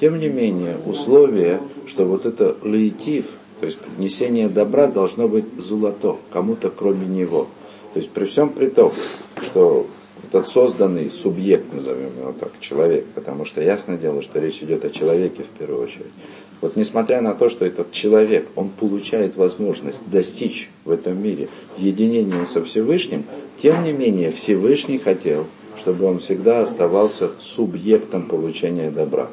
тем 0.00 0.18
не 0.18 0.28
менее 0.28 0.78
условие, 0.84 1.60
что 1.86 2.04
вот 2.04 2.26
это 2.26 2.56
лейтив, 2.62 3.26
то 3.60 3.66
есть 3.66 3.78
принесение 3.78 4.48
добра 4.48 4.86
должно 4.86 5.28
быть 5.28 5.46
золото, 5.58 6.16
кому-то 6.32 6.70
кроме 6.70 7.06
него. 7.06 7.48
То 7.92 8.00
есть 8.00 8.10
при 8.10 8.24
всем 8.24 8.50
при 8.50 8.66
том, 8.66 8.92
что 9.40 9.86
этот 10.24 10.48
созданный 10.48 11.10
субъект, 11.10 11.72
назовем 11.72 12.10
его 12.18 12.32
так, 12.32 12.52
человек, 12.60 13.06
потому 13.14 13.44
что 13.44 13.62
ясное 13.62 13.96
дело, 13.96 14.22
что 14.22 14.40
речь 14.40 14.62
идет 14.62 14.84
о 14.84 14.90
человеке 14.90 15.42
в 15.42 15.58
первую 15.58 15.82
очередь. 15.82 16.12
Вот 16.60 16.76
несмотря 16.76 17.20
на 17.20 17.34
то, 17.34 17.48
что 17.48 17.64
этот 17.64 17.92
человек, 17.92 18.48
он 18.56 18.70
получает 18.70 19.36
возможность 19.36 20.00
достичь 20.10 20.70
в 20.84 20.90
этом 20.90 21.22
мире 21.22 21.48
единения 21.76 22.44
со 22.44 22.64
Всевышним, 22.64 23.24
тем 23.58 23.84
не 23.84 23.92
менее 23.92 24.30
Всевышний 24.30 24.98
хотел, 24.98 25.46
чтобы 25.76 26.06
он 26.06 26.20
всегда 26.20 26.60
оставался 26.60 27.30
субъектом 27.38 28.26
получения 28.26 28.90
добра. 28.90 29.28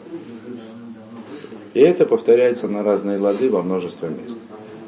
И 1.74 1.80
это 1.80 2.06
повторяется 2.06 2.68
на 2.68 2.84
разные 2.84 3.18
лады 3.18 3.50
во 3.50 3.62
множестве 3.62 4.10
мест. 4.10 4.38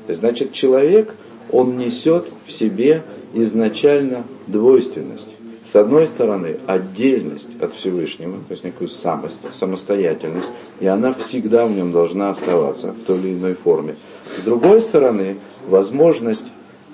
Значит, 0.10 0.52
человек, 0.52 1.16
он 1.52 1.78
несет 1.78 2.26
в 2.46 2.52
себе 2.52 3.04
изначально 3.34 4.26
двойственность 4.48 5.28
с 5.64 5.76
одной 5.76 6.08
стороны, 6.08 6.58
отдельность 6.68 7.48
от 7.62 7.74
Всевышнего, 7.74 8.34
то 8.48 8.52
есть 8.52 8.64
некую 8.64 8.90
самость, 8.90 9.40
самостоятельность, 9.54 10.50
и 10.82 10.88
она 10.88 11.14
всегда 11.14 11.66
в 11.66 11.72
нем 11.72 11.92
должна 11.92 12.30
оставаться 12.30 12.92
в 12.92 13.04
той 13.06 13.20
или 13.20 13.34
иной 13.34 13.54
форме. 13.54 13.96
С 14.38 14.42
другой 14.42 14.82
стороны, 14.82 15.38
возможность 15.68 16.46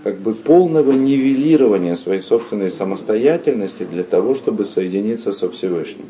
как 0.04 0.20
бы 0.20 0.34
полного 0.34 0.92
нивелирования 0.92 1.96
своей 1.96 2.22
собственной 2.22 2.70
самостоятельности 2.70 3.84
для 3.84 4.04
того, 4.04 4.36
чтобы 4.36 4.64
соединиться 4.64 5.34
со 5.34 5.50
Всевышним. 5.50 6.06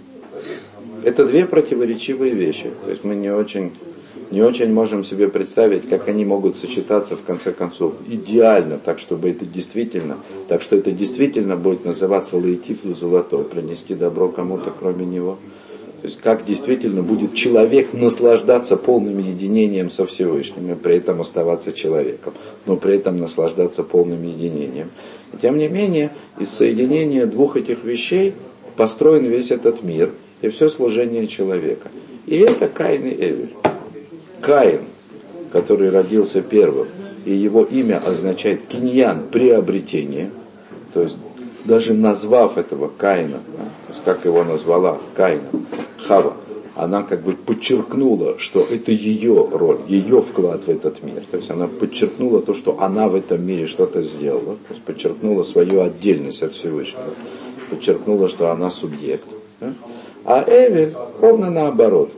Это 1.03 1.25
две 1.25 1.45
противоречивые 1.45 2.33
вещи. 2.33 2.71
То 2.83 2.91
есть 2.91 3.03
мы 3.03 3.15
не 3.15 3.33
очень 3.33 3.71
не 4.31 4.41
очень 4.41 4.71
можем 4.71 5.03
себе 5.03 5.27
представить, 5.27 5.89
как 5.89 6.07
они 6.07 6.23
могут 6.23 6.55
сочетаться 6.55 7.15
в 7.15 7.23
конце 7.23 7.51
концов 7.51 7.95
идеально, 8.07 8.77
так 8.77 8.99
чтобы 8.99 9.29
это 9.29 9.45
действительно, 9.45 10.17
так 10.47 10.61
что 10.61 10.75
это 10.75 10.91
действительно 10.91 11.55
будет 11.55 11.83
называться 11.83 12.37
лаитив 12.37 12.83
золото, 12.83 13.39
принести 13.39 13.95
добро 13.95 14.29
кому-то 14.29 14.71
кроме 14.71 15.05
него. 15.05 15.37
То 16.01 16.05
есть 16.05 16.21
как 16.21 16.45
действительно 16.45 17.03
будет 17.03 17.33
человек 17.33 17.91
наслаждаться 17.91 18.77
полным 18.77 19.17
единением 19.17 19.89
со 19.89 20.05
Всевышним 20.05 20.71
и 20.71 20.75
при 20.75 20.95
этом 20.95 21.19
оставаться 21.19 21.73
человеком, 21.73 22.33
но 22.65 22.77
при 22.77 22.95
этом 22.95 23.19
наслаждаться 23.19 23.83
полным 23.83 24.23
единением. 24.23 24.91
И 25.33 25.37
тем 25.37 25.57
не 25.57 25.67
менее, 25.67 26.11
из 26.39 26.49
соединения 26.49 27.25
двух 27.25 27.57
этих 27.57 27.83
вещей 27.83 28.33
построен 28.77 29.25
весь 29.25 29.51
этот 29.51 29.83
мир 29.83 30.11
и 30.41 30.47
все 30.47 30.69
служение 30.69 31.27
человека. 31.27 31.89
И 32.27 32.37
это 32.37 32.69
Каин 32.69 33.05
и 33.05 33.13
Эвель. 33.13 33.58
Каин, 34.41 34.81
который 35.51 35.89
родился 35.89 36.41
первым, 36.41 36.87
и 37.25 37.33
его 37.33 37.63
имя 37.63 38.01
означает 38.05 38.67
киньян, 38.67 39.27
приобретение, 39.31 40.31
то 40.93 41.01
есть 41.01 41.17
даже 41.65 41.93
назвав 41.93 42.57
этого 42.57 42.89
Каина, 42.97 43.39
то 43.87 43.93
есть 43.93 44.03
как 44.03 44.25
его 44.25 44.43
назвала 44.43 44.97
Каином, 45.15 45.67
Хава, 45.97 46.33
она 46.75 47.03
как 47.03 47.23
бы 47.23 47.33
подчеркнула, 47.33 48.39
что 48.39 48.61
это 48.61 48.91
ее 48.93 49.49
роль, 49.51 49.79
ее 49.87 50.21
вклад 50.21 50.63
в 50.63 50.69
этот 50.69 51.03
мир. 51.03 51.23
То 51.29 51.35
есть 51.37 51.49
она 51.49 51.67
подчеркнула 51.67 52.41
то, 52.41 52.53
что 52.53 52.79
она 52.79 53.09
в 53.09 53.15
этом 53.15 53.45
мире 53.45 53.67
что-то 53.67 54.01
сделала, 54.01 54.55
то 54.55 54.73
есть 54.73 54.83
подчеркнула 54.83 55.43
свою 55.43 55.81
отдельность 55.81 56.41
от 56.41 56.53
Всевышнего, 56.53 57.13
подчеркнула, 57.69 58.29
что 58.29 58.49
она 58.49 58.69
субъект. 58.69 59.27
А 60.23 60.43
Эвель 60.47 60.93
ровно 61.19 61.51
наоборот. 61.51 62.11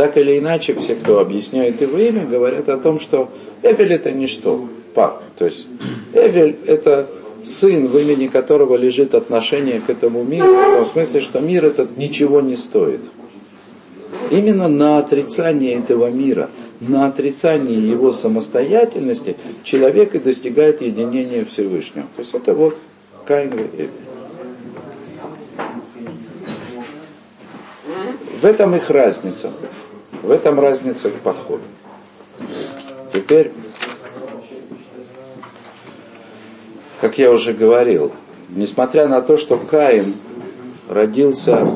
Так 0.00 0.16
или 0.16 0.38
иначе, 0.38 0.72
все, 0.76 0.94
кто 0.94 1.18
объясняет 1.18 1.82
его 1.82 1.98
имя, 1.98 2.24
говорят 2.24 2.70
о 2.70 2.78
том, 2.78 2.98
что 2.98 3.28
Эвель 3.62 3.92
это 3.92 4.10
ничто. 4.10 4.66
пап. 4.94 5.22
То 5.36 5.44
есть 5.44 5.66
Эвель 6.14 6.56
это 6.64 7.06
сын, 7.44 7.86
в 7.86 7.98
имени 7.98 8.28
которого 8.28 8.76
лежит 8.76 9.14
отношение 9.14 9.78
к 9.78 9.90
этому 9.90 10.24
миру, 10.24 10.54
в 10.54 10.76
том 10.76 10.86
смысле, 10.86 11.20
что 11.20 11.40
мир 11.40 11.66
этот 11.66 11.98
ничего 11.98 12.40
не 12.40 12.56
стоит. 12.56 13.02
Именно 14.30 14.68
на 14.68 14.96
отрицание 14.96 15.74
этого 15.74 16.08
мира, 16.08 16.48
на 16.80 17.06
отрицание 17.06 17.86
его 17.86 18.10
самостоятельности 18.10 19.36
человек 19.64 20.14
и 20.14 20.18
достигает 20.18 20.80
единения 20.80 21.44
Всевышнего. 21.44 22.06
То 22.16 22.22
есть 22.22 22.32
это 22.32 22.54
вот 22.54 22.74
Каин 23.26 23.52
и 23.52 23.82
Эвель. 23.82 23.90
В 28.40 28.46
этом 28.46 28.74
их 28.74 28.88
разница. 28.88 29.52
В 30.22 30.30
этом 30.30 30.60
разница 30.60 31.08
их 31.08 31.14
подхода. 31.20 31.62
Теперь, 33.12 33.52
как 37.00 37.18
я 37.18 37.30
уже 37.32 37.54
говорил, 37.54 38.12
несмотря 38.50 39.08
на 39.08 39.22
то, 39.22 39.36
что 39.36 39.56
Каин 39.56 40.14
родился, 40.88 41.74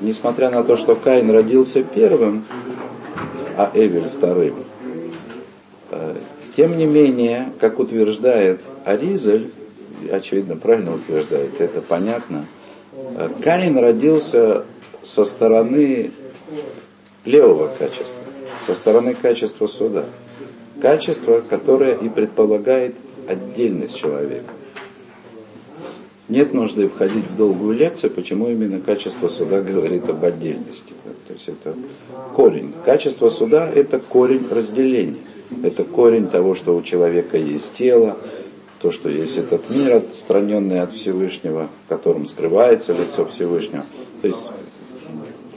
несмотря 0.00 0.50
на 0.50 0.62
то, 0.62 0.76
что 0.76 0.94
Каин 0.94 1.30
родился 1.30 1.82
первым, 1.82 2.44
а 3.56 3.70
Эвель 3.74 4.08
вторым, 4.08 4.64
э, 5.90 6.16
тем 6.56 6.76
не 6.76 6.86
менее, 6.86 7.52
как 7.58 7.78
утверждает 7.78 8.60
Аризель, 8.84 9.50
очевидно, 10.10 10.56
правильно 10.56 10.94
утверждает, 10.94 11.60
это 11.60 11.82
понятно, 11.82 12.46
э, 12.92 13.28
Каин 13.42 13.76
родился 13.78 14.64
со 15.02 15.24
стороны 15.24 16.12
левого 17.24 17.68
качества, 17.78 18.22
со 18.66 18.74
стороны 18.74 19.14
качества 19.14 19.66
суда. 19.66 20.06
Качество, 20.80 21.40
которое 21.40 21.94
и 21.94 22.08
предполагает 22.08 22.94
отдельность 23.28 23.96
человека. 23.96 24.52
Нет 26.28 26.54
нужды 26.54 26.88
входить 26.88 27.24
в 27.26 27.36
долгую 27.36 27.76
лекцию, 27.76 28.12
почему 28.12 28.48
именно 28.48 28.80
качество 28.80 29.26
суда 29.28 29.60
говорит 29.62 30.08
об 30.08 30.24
отдельности. 30.24 30.94
То 31.26 31.32
есть 31.32 31.48
это 31.48 31.74
корень. 32.34 32.72
Качество 32.84 33.28
суда– 33.28 33.68
это 33.74 33.98
корень 33.98 34.46
разделения. 34.48 35.18
Это 35.64 35.82
корень 35.82 36.28
того, 36.28 36.54
что 36.54 36.76
у 36.76 36.82
человека 36.82 37.36
есть 37.36 37.72
тело, 37.72 38.16
то, 38.80 38.92
что 38.92 39.08
есть 39.08 39.36
этот 39.36 39.68
мир, 39.68 39.96
отстраненный 39.96 40.80
от 40.80 40.92
Всевышнего, 40.92 41.68
в 41.84 41.88
котором 41.88 42.24
скрывается 42.24 42.92
лицо 42.92 43.26
Всевышнего. 43.26 43.84
То 44.22 44.26
есть 44.28 44.40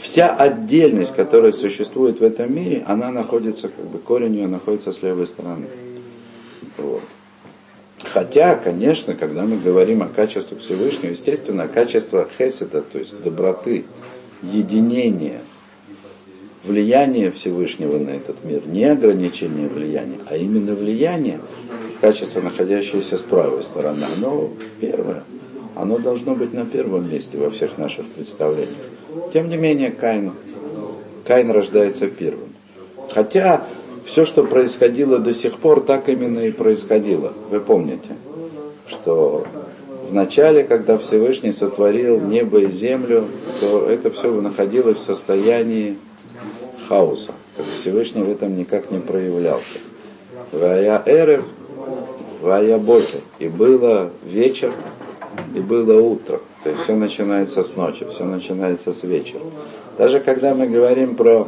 вся 0.03 0.36
отдельность, 0.36 1.15
которая 1.15 1.53
существует 1.53 2.19
в 2.19 2.24
этом 2.24 2.53
мире, 2.53 2.83
она 2.86 3.10
находится, 3.10 3.69
как 3.69 3.86
бы 3.86 4.00
корень 4.00 4.36
ее 4.36 4.48
находится 4.48 4.91
с 4.91 5.01
левой 5.01 5.25
стороны. 5.25 5.67
Вот. 6.77 7.03
Хотя, 8.03 8.55
конечно, 8.55 9.13
когда 9.13 9.43
мы 9.43 9.57
говорим 9.57 10.03
о 10.03 10.07
качестве 10.07 10.57
Всевышнего, 10.57 11.12
естественно, 11.12 11.69
качество 11.69 12.27
хеседа, 12.38 12.81
то 12.81 13.00
есть 13.00 13.19
доброты, 13.24 13.86
единения, 14.41 15.39
влияние 16.65 17.31
Всевышнего 17.31 17.98
на 17.98 18.10
этот 18.10 18.43
мир, 18.43 18.62
не 18.67 18.83
ограничение 18.83 19.69
влияния, 19.69 20.19
а 20.29 20.36
именно 20.36 20.75
влияние, 20.75 21.39
качество, 22.01 22.41
находящееся 22.41 23.15
с 23.15 23.22
правой 23.22 23.63
стороны, 23.63 24.05
оно 24.17 24.50
первое, 24.81 25.24
оно 25.75 25.98
должно 25.98 26.36
быть 26.36 26.51
на 26.53 26.65
первом 26.65 27.10
месте 27.10 27.38
во 27.38 27.50
всех 27.51 27.77
наших 27.77 28.05
представлениях. 28.07 28.89
Тем 29.34 29.50
не 29.50 29.58
менее, 29.58 29.91
Каин, 29.91 30.34
Каин 31.25 31.51
рождается 31.51 32.08
первым. 32.08 32.50
Хотя 33.10 33.65
все, 34.05 34.25
что 34.25 34.43
происходило 34.43 35.20
до 35.20 35.34
сих 35.34 35.58
пор, 35.60 35.82
так 35.82 36.10
именно 36.10 36.39
и 36.39 36.51
происходило. 36.51 37.34
Вы 37.50 37.60
помните, 37.60 38.10
что 38.88 39.46
в 40.10 40.13
начале, 40.13 40.63
когда 40.63 40.98
Всевышний 40.98 41.51
сотворил 41.51 42.20
небо 42.20 42.59
и 42.59 42.72
землю, 42.72 43.25
то 43.59 43.85
это 43.88 44.11
все 44.11 44.31
находилось 44.31 44.98
в 44.98 45.01
состоянии 45.01 45.98
хаоса. 46.88 47.31
Всевышний 47.79 48.24
в 48.24 48.29
этом 48.29 48.57
никак 48.57 48.92
не 48.92 49.00
проявлялся. 49.00 49.77
Вая 50.51 51.01
эрев, 51.05 51.46
вая 52.42 52.77
боки. 52.77 53.22
И 53.40 53.48
было 53.48 54.11
вечер, 54.24 54.74
и 55.55 55.59
было 55.59 56.00
утро. 56.00 56.42
То 56.64 56.70
есть 56.70 56.84
все 56.84 56.96
начинается 56.96 57.62
с 57.62 57.76
ночи, 57.76 58.06
все 58.06 58.24
начинается 58.24 58.94
с 58.94 59.04
вечера. 59.04 59.42
Даже 59.98 60.22
когда 60.22 60.56
мы 60.56 60.68
говорим 60.68 61.16
про 61.16 61.48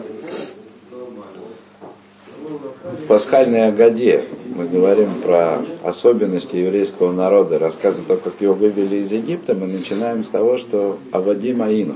в 2.83 3.07
пасхальной 3.07 3.67
Агаде, 3.69 4.25
мы 4.55 4.67
говорим 4.67 5.09
про 5.23 5.61
особенности 5.83 6.57
еврейского 6.57 7.13
народа, 7.13 7.59
рассказываем 7.59 8.07
то, 8.07 8.17
как 8.17 8.41
его 8.41 8.53
вывели 8.53 8.97
из 8.97 9.11
Египта, 9.11 9.53
мы 9.55 9.67
начинаем 9.67 10.23
с 10.23 10.29
того, 10.29 10.57
что 10.57 10.97
Авадим 11.11 11.61
Аину. 11.61 11.95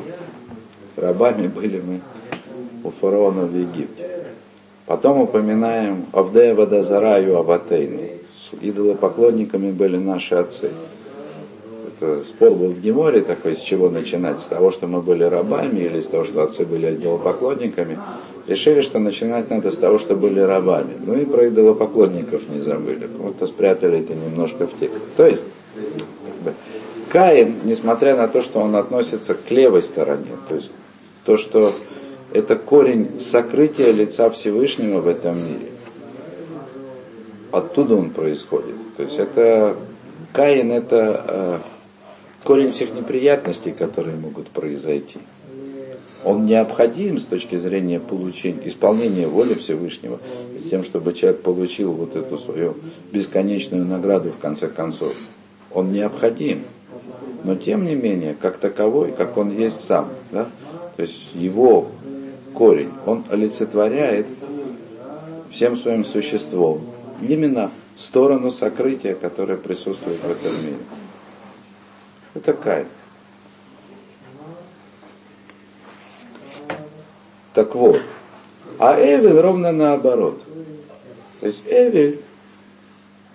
Рабами 0.96 1.48
были 1.48 1.82
мы 1.82 2.02
у 2.84 2.90
фараона 2.90 3.46
в 3.46 3.56
Египте. 3.56 4.10
Потом 4.86 5.22
упоминаем 5.22 6.06
Авдея 6.14 6.56
Вадазараю 6.56 7.38
Аватейну. 7.38 8.02
Идолопоклонниками 8.62 9.72
были 9.72 9.98
наши 9.98 10.36
отцы 10.36 10.72
спор 12.24 12.52
был 12.52 12.70
в 12.70 12.80
Геморе 12.80 13.22
такой, 13.22 13.56
с 13.56 13.60
чего 13.60 13.90
начинать, 13.90 14.40
с 14.40 14.46
того, 14.46 14.72
что 14.72 14.88
мы 14.88 15.02
были 15.02 15.24
рабами 15.24 15.80
или 15.80 16.02
с 16.02 16.08
того, 16.08 16.24
что 16.24 16.44
отцы 16.44 16.66
были 16.66 16.94
идолопоклонниками. 16.94 18.00
Решили, 18.48 18.82
что 18.82 19.00
начинать 19.00 19.50
надо 19.50 19.72
с 19.72 19.76
того, 19.76 19.98
что 19.98 20.16
были 20.16 20.40
рабами. 20.40 20.94
Ну 21.00 21.16
и 21.16 21.26
про 21.26 21.48
идолопоклонников 21.48 22.50
не 22.50 22.60
забыли. 22.60 23.08
Просто 23.08 23.48
спрятали 23.48 24.00
это 24.00 24.14
немножко 24.16 24.68
в 24.68 24.80
текст. 24.80 24.98
То 25.16 25.28
есть, 25.28 25.44
Каин, 27.12 27.56
несмотря 27.64 28.16
на 28.16 28.28
то, 28.28 28.42
что 28.42 28.60
он 28.60 28.76
относится 28.76 29.34
к 29.36 29.52
левой 29.52 29.84
стороне, 29.84 30.38
то 30.48 30.56
есть 30.56 30.72
то, 31.26 31.38
что 31.38 31.74
это 32.34 32.56
корень 32.56 33.20
сокрытия 33.20 33.92
лица 33.92 34.30
Всевышнего 34.30 35.00
в 35.00 35.08
этом 35.08 35.38
мире. 35.38 35.70
Оттуда 37.52 37.96
он 37.96 38.12
происходит. 38.12 38.76
То 38.98 39.04
есть 39.04 39.18
это 39.18 39.76
Каин 40.34 40.72
это 40.72 41.26
э, 41.28 41.60
корень 42.44 42.72
всех 42.72 42.94
неприятностей, 42.94 43.72
которые 43.72 44.16
могут 44.16 44.48
произойти. 44.48 45.20
Он 46.24 46.46
необходим 46.46 47.18
с 47.18 47.26
точки 47.26 47.56
зрения 47.56 48.00
получения, 48.00 48.60
исполнения 48.66 49.28
воли 49.28 49.54
Всевышнего, 49.54 50.20
и 50.58 50.70
тем, 50.70 50.84
чтобы 50.84 51.14
человек 51.14 51.42
получил 51.42 51.94
вот 51.94 52.16
эту 52.16 52.38
свою 52.38 52.76
бесконечную 53.12 53.86
награду 53.86 54.32
в 54.32 54.38
конце 54.38 54.68
концов. 54.68 55.16
Он 55.72 55.94
необходим. 55.94 56.64
Но 57.44 57.56
тем 57.56 57.86
не 57.86 57.96
менее, 57.96 58.36
как 58.40 58.58
таковой, 58.58 59.14
как 59.14 59.38
он 59.38 59.56
есть 59.56 59.86
сам, 59.86 60.10
да, 60.32 60.50
то 60.98 61.02
есть 61.02 61.30
его 61.34 61.88
корень, 62.54 62.92
он 63.06 63.24
олицетворяет 63.30 64.28
всем 65.50 65.78
своим 65.78 66.04
существом 66.04 66.82
именно 67.22 67.72
сторону 67.96 68.52
сокрытия, 68.52 69.16
которое 69.16 69.58
присутствует 69.58 70.20
в 70.22 70.30
этом 70.30 70.66
мире. 70.66 70.80
Это 72.40 72.54
кайф. 72.54 72.88
Так 77.54 77.76
вот, 77.76 78.00
а 78.78 78.96
Эвель 78.98 79.42
ровно 79.42 79.74
наоборот. 79.74 80.42
То 81.42 81.48
есть 81.48 81.64
Эвель 81.66 82.22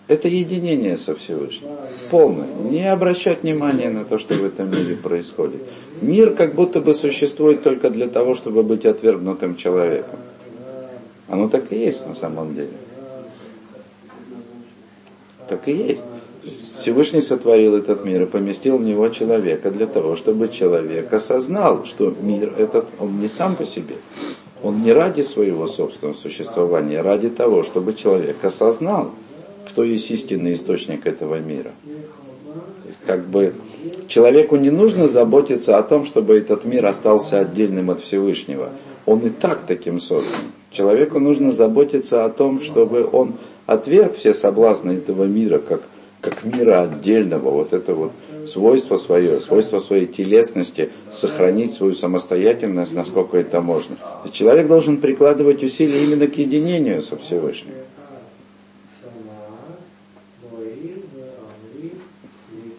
это 0.08 0.28
единение 0.28 0.96
со 0.96 1.14
Всевышним. 1.14 1.68
Полное. 2.10 2.46
Не 2.46 2.90
обращать 2.90 3.42
внимания 3.42 3.90
на 3.90 4.06
то, 4.06 4.18
что 4.18 4.34
в 4.34 4.44
этом 4.44 4.70
мире 4.70 4.96
происходит. 4.96 5.60
Мир 6.00 6.34
как 6.34 6.54
будто 6.54 6.80
бы 6.80 6.94
существует 6.94 7.62
только 7.62 7.90
для 7.90 8.08
того, 8.08 8.34
чтобы 8.34 8.62
быть 8.62 8.86
отвергнутым 8.86 9.56
человеком. 9.56 10.18
Оно 11.28 11.50
так 11.50 11.70
и 11.72 11.78
есть 11.78 12.06
на 12.06 12.14
самом 12.14 12.54
деле. 12.54 12.72
Так 15.48 15.68
и 15.68 15.72
есть. 15.72 16.04
Всевышний 16.74 17.20
сотворил 17.20 17.76
этот 17.76 18.04
мир 18.04 18.22
и 18.22 18.26
поместил 18.26 18.78
в 18.78 18.82
него 18.82 19.08
человека 19.08 19.70
для 19.70 19.86
того, 19.86 20.16
чтобы 20.16 20.48
человек 20.48 21.12
осознал, 21.12 21.84
что 21.84 22.14
мир 22.20 22.52
этот, 22.58 22.86
он 22.98 23.20
не 23.20 23.28
сам 23.28 23.56
по 23.56 23.64
себе. 23.64 23.96
Он 24.62 24.82
не 24.82 24.92
ради 24.92 25.20
своего 25.20 25.66
собственного 25.66 26.14
существования, 26.14 27.00
а 27.00 27.02
ради 27.02 27.28
того, 27.28 27.62
чтобы 27.62 27.94
человек 27.94 28.42
осознал, 28.42 29.10
кто 29.68 29.84
есть 29.84 30.10
истинный 30.10 30.54
источник 30.54 31.06
этого 31.06 31.38
мира. 31.38 31.72
То 31.84 32.88
есть, 32.88 33.00
как 33.04 33.26
бы 33.26 33.54
человеку 34.08 34.56
не 34.56 34.70
нужно 34.70 35.08
заботиться 35.08 35.78
о 35.78 35.82
том, 35.82 36.04
чтобы 36.04 36.36
этот 36.36 36.64
мир 36.64 36.86
остался 36.86 37.40
отдельным 37.40 37.90
от 37.90 38.00
Всевышнего. 38.00 38.70
Он 39.06 39.20
и 39.20 39.30
так 39.30 39.64
таким 39.66 40.00
создан. 40.00 40.40
Человеку 40.70 41.18
нужно 41.18 41.52
заботиться 41.52 42.24
о 42.24 42.30
том, 42.30 42.60
чтобы 42.60 43.08
он 43.10 43.34
отверг 43.66 44.16
все 44.16 44.34
соблазны 44.34 44.92
этого 44.92 45.24
мира, 45.24 45.58
как 45.58 45.82
как 46.24 46.42
мира 46.44 46.82
отдельного, 46.82 47.50
вот 47.50 47.72
это 47.74 47.94
вот 47.94 48.12
свойство 48.46 48.96
свое, 48.96 49.40
свойство 49.40 49.78
своей 49.78 50.06
телесности, 50.06 50.90
сохранить 51.12 51.74
свою 51.74 51.92
самостоятельность, 51.92 52.94
насколько 52.94 53.36
это 53.36 53.60
можно. 53.60 53.96
Человек 54.32 54.66
должен 54.68 54.98
прикладывать 54.98 55.62
усилия 55.62 56.02
именно 56.04 56.26
к 56.26 56.36
единению 56.38 57.02
со 57.02 57.16
Всевышним. 57.16 57.74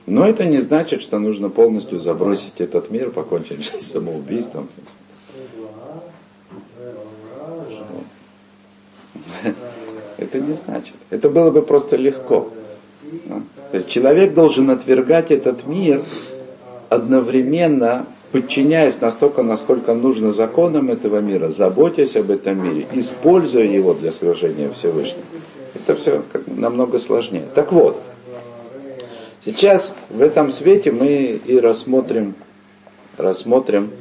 Но 0.08 0.26
это 0.26 0.46
не 0.46 0.60
значит, 0.60 1.02
что 1.02 1.20
нужно 1.20 1.50
полностью 1.50 2.00
забросить 2.00 2.60
этот 2.60 2.90
мир, 2.92 3.10
покончить 3.12 3.64
жизнь 3.64 3.86
самоубийством. 3.86 4.70
Это 10.18 10.40
не 10.40 10.54
значит. 10.54 10.96
Это 11.10 11.30
было 11.30 11.52
бы 11.52 11.62
просто 11.62 11.98
легко. 11.98 12.52
То 13.72 13.78
есть 13.78 13.90
человек 13.90 14.34
должен 14.34 14.70
отвергать 14.70 15.32
этот 15.32 15.68
мир 15.68 16.04
одновременно 16.90 18.06
подчиняясь 18.32 19.00
настолько, 19.00 19.44
насколько 19.44 19.94
нужно 19.94 20.32
законам 20.32 20.90
этого 20.90 21.20
мира, 21.20 21.50
заботясь 21.50 22.16
об 22.16 22.32
этом 22.32 22.62
мире, 22.62 22.86
используя 22.92 23.64
его 23.64 23.94
для 23.94 24.12
служения 24.12 24.70
Всевышнего. 24.72 25.24
Это 25.74 25.96
все 25.96 26.24
намного 26.48 27.00
сложнее. 27.00 27.46
Так 27.54 27.72
вот, 27.72 28.02
сейчас 29.46 29.94
в 30.10 30.22
этом 30.22 30.52
свете 30.52 30.92
мы 30.92 31.40
и 31.46 31.60
рассмотрим, 31.60 32.36
рассмотрим 33.18 33.92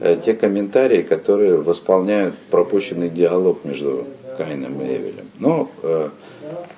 э, 0.00 0.16
те 0.24 0.32
комментарии, 0.34 1.02
которые 1.02 1.58
восполняют 1.58 2.34
пропущенный 2.50 3.10
диалог 3.10 3.64
между 3.64 4.06
Каином 4.38 4.80
и 4.80 4.86
Эвелем. 4.86 5.26
Ну, 5.38 5.68
э, 5.82 6.08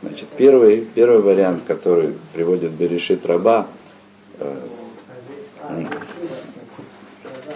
значит, 0.02 0.28
первый, 0.36 0.86
первый 0.94 1.20
вариант, 1.20 1.64
который 1.66 2.14
приводит 2.32 2.72
Берешит 2.72 3.24
Раба, 3.26 3.66
э, 4.38 4.56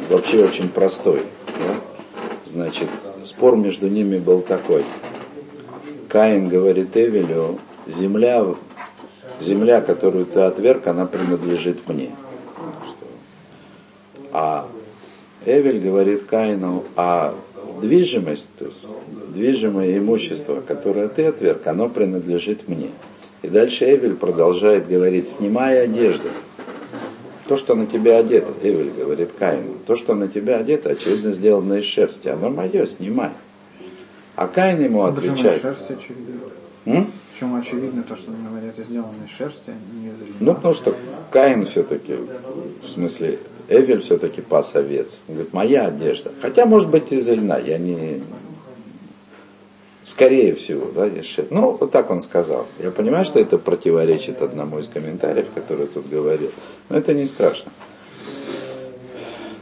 вообще 0.09 0.45
очень 0.45 0.69
простой. 0.69 1.23
Да? 1.47 1.81
Значит, 2.47 2.89
спор 3.25 3.57
между 3.57 3.89
ними 3.89 4.19
был 4.19 4.43
такой. 4.43 4.85
Каин 6.09 6.49
говорит 6.49 6.97
Эвелю, 6.97 7.59
земля, 7.87 8.45
земля, 9.41 9.81
которую 9.81 10.25
ты 10.27 10.41
отверг, 10.41 10.87
она 10.87 11.07
принадлежит 11.07 11.87
мне. 11.89 12.11
А 14.33 14.69
Эвель 15.45 15.81
говорит 15.81 16.25
Каину, 16.25 16.85
а 16.97 17.35
движимость, 17.81 18.47
то 18.59 18.67
есть 18.67 18.79
движимое 19.33 19.99
имущество, 19.99 20.63
которое 20.67 21.09
ты 21.09 21.27
отверг, 21.27 21.67
оно 21.67 21.89
принадлежит 21.89 22.69
мне. 22.69 22.91
И 23.43 23.49
дальше 23.49 23.85
Эвель 23.85 24.15
продолжает 24.15 24.89
говорить, 24.89 25.29
снимай 25.29 25.83
одежду. 25.83 26.29
То, 27.47 27.57
что 27.57 27.75
на 27.75 27.87
тебя 27.87 28.19
одето, 28.19 28.53
Эвель 28.63 28.91
говорит 28.91 29.33
Каину, 29.33 29.75
то, 29.87 29.97
что 29.97 30.15
на 30.15 30.29
тебя 30.29 30.59
одето, 30.59 30.91
очевидно, 30.91 31.33
сделано 31.33 31.75
из 31.75 31.85
шерсти. 31.85 32.29
Оно 32.29 32.51
мое, 32.51 32.85
снимай. 32.87 33.31
А 34.37 34.49
Каин 34.49 34.83
ему 34.83 35.03
ну, 35.03 35.09
отвечает. 35.09 35.63
шерсти 35.63 35.93
очевидно? 35.93 36.41
М? 36.85 37.13
Почему 37.33 37.57
очевидно 37.57 38.03
то, 38.03 38.17
что 38.17 38.31
на 38.31 38.67
это 38.67 38.83
сделано 38.83 39.25
из 39.25 39.31
шерсти, 39.31 39.73
не 39.93 40.11
из 40.11 40.21
льна? 40.21 40.35
Ну, 40.41 40.55
потому 40.55 40.75
что 40.75 40.97
Каин 41.31 41.65
все-таки, 41.67 42.17
в 42.83 42.87
смысле, 42.87 43.39
Эвель 43.69 44.01
все-таки 44.01 44.41
пас 44.41 44.75
овец. 44.75 45.21
Он 45.29 45.35
говорит, 45.35 45.53
моя 45.53 45.87
одежда. 45.87 46.33
Хотя, 46.41 46.67
может 46.67 46.91
быть, 46.91 47.13
из 47.13 47.29
льна. 47.29 47.59
Я 47.59 47.79
не, 47.79 48.23
Скорее 50.09 50.55
всего, 50.55 50.91
да, 50.91 51.05
Ешет. 51.05 51.51
Ну, 51.51 51.77
вот 51.79 51.91
так 51.91 52.11
он 52.11 52.23
сказал. 52.23 52.65
Я 52.83 52.91
понимаю, 52.91 53.27
что 53.27 53.41
это 53.41 53.59
противоречит 53.59 54.41
одному 54.41 54.79
из 54.79 54.89
комментариев, 54.89 55.49
который 55.55 55.87
тут 55.87 56.09
говорил. 56.09 56.51
Но 56.89 56.97
это 56.97 57.13
не 57.13 57.27
страшно. 57.27 57.71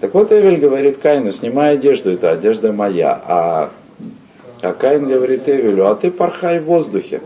Так 0.00 0.14
вот, 0.14 0.30
Эвель 0.30 0.58
говорит 0.58 0.98
Каину, 0.98 1.32
снимай 1.32 1.74
одежду, 1.74 2.12
это 2.12 2.30
одежда 2.30 2.72
моя. 2.72 3.20
А, 3.24 3.70
а 4.62 4.72
Каин 4.72 5.08
говорит 5.08 5.48
Эвелю, 5.48 5.88
а 5.88 5.96
ты 5.96 6.12
порхай 6.12 6.60
в 6.60 6.66
воздухе. 6.66 7.22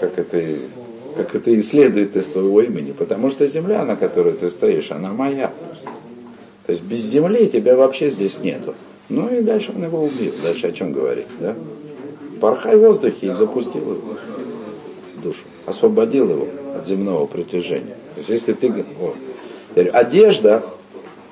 Как 0.00 0.18
это, 0.18 0.42
как 1.16 1.36
это 1.36 1.52
и 1.52 1.60
следует 1.60 2.16
из 2.16 2.26
твоего 2.26 2.60
имени. 2.60 2.90
Потому 2.90 3.30
что 3.30 3.46
земля, 3.46 3.84
на 3.84 3.94
которой 3.94 4.32
ты 4.32 4.50
стоишь, 4.50 4.90
она 4.90 5.12
моя. 5.12 5.52
То 6.66 6.70
есть 6.70 6.82
без 6.82 7.02
земли 7.02 7.46
тебя 7.46 7.76
вообще 7.76 8.10
здесь 8.10 8.40
нету. 8.40 8.74
Ну 9.08 9.32
и 9.32 9.42
дальше 9.42 9.72
он 9.72 9.84
его 9.84 10.02
убил. 10.02 10.32
Дальше 10.42 10.66
о 10.66 10.72
чем 10.72 10.90
говорить, 10.90 11.28
да? 11.38 11.54
Порхай 12.40 12.76
в 12.76 12.80
воздухе 12.80 13.28
и 13.28 13.30
запустил 13.30 13.80
его 13.80 14.16
душу, 15.22 15.42
освободил 15.66 16.30
его 16.30 16.48
от 16.76 16.86
земного 16.86 17.26
притяжения. 17.26 17.96
То 18.14 18.18
есть 18.18 18.30
если 18.30 18.52
ты... 18.54 18.84
О, 19.00 19.14
одежда, 19.92 20.64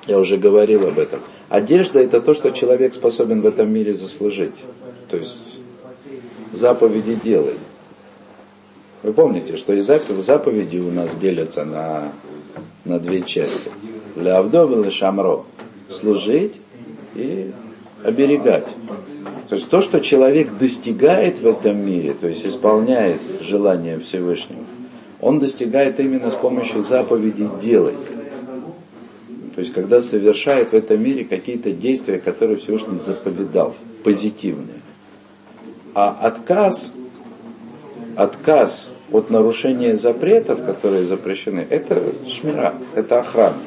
я 0.07 0.19
уже 0.19 0.37
говорил 0.37 0.87
об 0.87 0.99
этом, 0.99 1.19
одежда 1.49 1.99
это 1.99 2.21
то, 2.21 2.33
что 2.33 2.51
человек 2.51 2.93
способен 2.93 3.41
в 3.41 3.45
этом 3.45 3.71
мире 3.71 3.93
заслужить. 3.93 4.55
То 5.09 5.17
есть 5.17 5.37
заповеди 6.51 7.19
делай. 7.21 7.55
Вы 9.01 9.13
помните, 9.13 9.55
что 9.55 9.73
и 9.73 9.79
заповеди 9.79 10.77
у 10.77 10.91
нас 10.91 11.15
делятся 11.15 11.63
на, 11.65 12.11
на 12.85 12.99
две 12.99 13.21
части. 13.21 13.71
Для 14.15 14.37
Авдова 14.37 14.85
и 14.85 14.89
Шамро. 14.89 15.45
Служить 15.89 16.53
и 17.15 17.51
оберегать. 18.03 18.67
То 19.49 19.55
есть 19.55 19.67
то, 19.67 19.81
что 19.81 19.99
человек 19.99 20.57
достигает 20.59 21.39
в 21.39 21.47
этом 21.47 21.83
мире, 21.83 22.13
то 22.13 22.27
есть 22.27 22.45
исполняет 22.45 23.19
желание 23.41 23.97
Всевышнего, 23.97 24.63
он 25.19 25.39
достигает 25.39 25.99
именно 25.99 26.29
с 26.29 26.35
помощью 26.35 26.81
заповедей 26.81 27.49
«делай». 27.61 27.95
То 29.55 29.61
есть 29.61 29.73
когда 29.73 30.01
совершает 30.01 30.71
в 30.71 30.75
этом 30.75 31.01
мире 31.01 31.25
какие-то 31.25 31.71
действия, 31.71 32.19
которые 32.19 32.57
Всевышний 32.57 32.97
заповедал, 32.97 33.75
позитивные. 34.03 34.81
А 35.95 36.11
отказ, 36.11 36.93
отказ 38.15 38.87
от 39.11 39.31
нарушения 39.31 39.95
запретов, 39.95 40.63
которые 40.63 41.03
запрещены, 41.03 41.65
это 41.67 42.13
шмира, 42.27 42.75
это 42.93 43.19
охрана. 43.19 43.57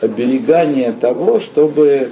Оберегание 0.00 0.92
того, 0.92 1.38
чтобы 1.38 2.10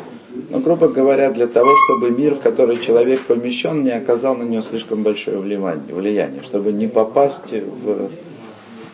ну, 0.53 0.61
грубо 0.61 0.89
говоря, 0.89 1.31
для 1.31 1.47
того, 1.47 1.75
чтобы 1.87 2.11
мир, 2.11 2.35
в 2.35 2.41
который 2.41 2.77
человек 2.77 3.23
помещен, 3.23 3.81
не 3.81 3.91
оказал 3.91 4.37
на 4.37 4.43
него 4.43 4.61
слишком 4.61 5.03
большое 5.03 5.39
влияние, 5.39 6.43
чтобы 6.43 6.73
не 6.73 6.87
попасть 6.87 7.51
в, 7.51 8.11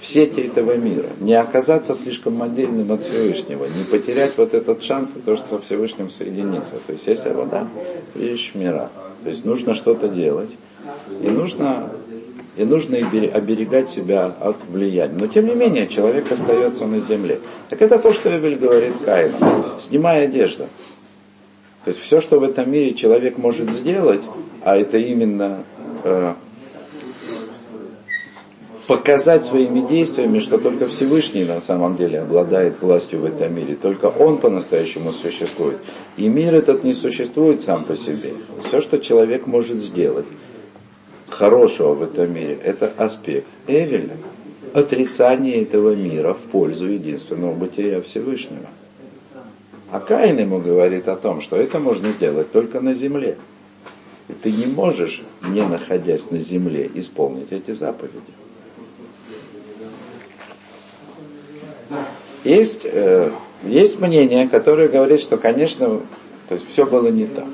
в 0.01 0.07
сети 0.07 0.43
этого 0.43 0.77
мира, 0.77 1.09
не 1.19 1.35
оказаться 1.35 1.95
слишком 1.95 2.41
отдельным 2.45 2.93
от 2.93 3.03
Всевышнего, 3.03 3.65
не 3.65 3.83
потерять 3.83 4.35
вот 4.37 4.55
этот 4.55 4.85
шанс 4.85 5.11
на 5.13 5.21
то, 5.21 5.35
что 5.35 5.49
со 5.49 5.59
Всевышним 5.59 6.11
соединиться. 6.11 6.77
То 6.87 6.93
есть, 6.93 7.09
если 7.09 7.31
вода, 7.31 7.67
есть 8.15 8.55
мира. 8.55 8.91
То 9.25 9.31
есть, 9.31 9.45
нужно 9.45 9.75
что-то 9.75 10.07
делать, 10.07 10.51
и 11.21 11.29
нужно 11.29 11.91
и 12.57 12.65
нужно 12.65 12.97
оберегать 12.99 13.89
себя 13.89 14.33
от 14.41 14.57
влияния. 14.69 15.15
Но 15.17 15.29
тем 15.29 15.47
не 15.47 15.55
менее, 15.55 15.87
человек 15.87 16.31
остается 16.33 16.87
на 16.87 16.99
земле. 16.99 17.39
Так 17.69 17.81
это 17.81 18.01
то, 18.01 18.13
что 18.13 18.37
Эвель 18.37 18.57
говорит 18.57 18.95
Каину. 19.05 19.37
Снимай 19.79 20.25
одежду. 20.25 20.67
То 21.85 21.91
есть 21.91 22.01
все, 22.01 22.21
что 22.21 22.39
в 22.39 22.43
этом 22.43 22.71
мире 22.71 22.95
человек 22.95 23.39
может 23.39 23.71
сделать, 23.71 24.23
а 24.63 24.77
это 24.77 24.99
именно 24.99 25.65
э, 26.05 26.35
показать 28.89 29.45
своими 29.45 29.87
действиями, 29.87 30.41
что 30.41 30.59
только 30.59 30.89
Всевышний 30.89 31.45
на 31.45 31.61
самом 31.61 31.97
деле 31.97 32.21
обладает 32.21 32.81
властью 32.81 33.21
в 33.21 33.27
этом 33.27 33.55
мире, 33.55 33.77
только 33.81 34.07
Он 34.07 34.39
по-настоящему 34.39 35.13
существует. 35.13 35.77
И 36.17 36.27
мир 36.27 36.55
этот 36.55 36.85
не 36.85 36.95
существует 36.95 37.63
сам 37.63 37.85
по 37.85 37.97
себе. 37.97 38.33
Все, 38.65 38.81
что 38.81 38.99
человек 38.99 39.47
может 39.47 39.77
сделать 39.77 40.27
хорошего 41.29 41.95
в 41.95 42.03
этом 42.03 42.33
мире, 42.33 42.59
это 42.65 42.91
аспект 42.97 43.47
Эвеля, 43.67 44.17
отрицание 44.73 45.63
этого 45.63 45.95
мира 45.95 46.33
в 46.33 46.41
пользу 46.41 46.87
единственного 46.87 47.55
бытия 47.55 48.01
Всевышнего. 48.01 48.69
А 49.91 50.01
Каин 50.01 50.39
ему 50.39 50.59
говорит 50.59 51.09
о 51.09 51.17
том, 51.17 51.41
что 51.41 51.57
это 51.57 51.79
можно 51.79 52.11
сделать 52.11 52.53
только 52.53 52.81
на 52.81 52.95
земле. 52.95 53.39
И 54.29 54.35
ты 54.35 54.53
не 54.53 54.67
можешь, 54.67 55.23
не 55.43 55.63
находясь 55.63 56.31
на 56.31 56.39
земле, 56.39 56.91
исполнить 56.95 57.51
эти 57.51 57.71
заповеди. 57.71 58.21
Есть, 62.45 62.83
э, 62.85 63.31
есть 63.65 63.99
мнение, 63.99 64.49
которое 64.49 64.89
говорит, 64.89 65.21
что, 65.21 65.39
конечно, 65.39 66.03
то 66.49 66.55
есть 66.55 66.69
все 66.69 66.85
было 66.85 67.09
не 67.09 67.27
так. 67.27 67.47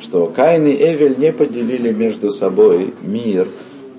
Что 0.00 0.26
Каин 0.26 0.66
и 0.66 0.74
Эвель 0.74 1.18
не 1.18 1.32
поделили 1.32 1.92
между 1.92 2.30
собой 2.30 2.94
мир 3.02 3.48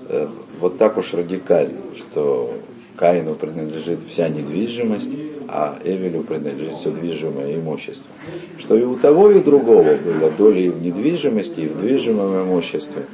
э, 0.08 0.28
вот 0.60 0.78
так 0.78 0.96
уж 0.96 1.12
радикально, 1.12 1.80
что 1.96 2.54
Каину 2.96 3.34
принадлежит 3.34 4.00
вся 4.08 4.28
недвижимость, 4.28 5.10
а 5.48 5.78
Эвелю 5.84 6.22
принадлежит 6.22 6.74
все 6.74 6.90
движимое 6.90 7.56
имущество. 7.56 8.06
Что 8.58 8.76
и 8.76 8.82
у 8.82 8.96
того, 8.96 9.30
и 9.30 9.36
у 9.36 9.42
другого 9.42 9.96
было 9.96 10.30
доля 10.30 10.60
и 10.60 10.68
в 10.70 10.82
недвижимости, 10.82 11.60
и 11.60 11.68
в 11.68 11.76
движимом 11.76 12.42
имуществе. 12.42 13.04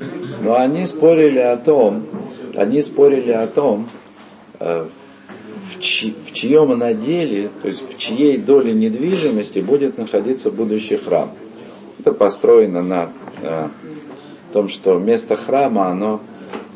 Но 0.43 0.57
они 0.57 0.87
спорили 0.87 1.41
о 1.41 1.57
том, 1.57 2.05
они 2.57 2.81
спорили 2.83 3.33
о 3.33 3.47
том, 3.47 3.89
э, 4.61 4.87
в, 5.63 5.81
чь, 5.81 6.15
в 6.25 6.33
чьем 6.33 6.77
наделе, 6.79 7.51
то 7.63 7.69
есть 7.69 7.83
в 7.89 7.99
чьей 7.99 8.39
доле 8.39 8.73
недвижимости 8.73 9.59
будет 9.59 9.99
находиться 9.99 10.51
будущий 10.51 10.97
храм. 10.97 11.31
Это 11.99 12.13
построено 12.13 12.83
на 12.83 13.13
э, 13.43 13.69
том, 14.53 14.69
что 14.69 14.99
место 14.99 15.37
храма, 15.37 15.89
оно 15.89 16.21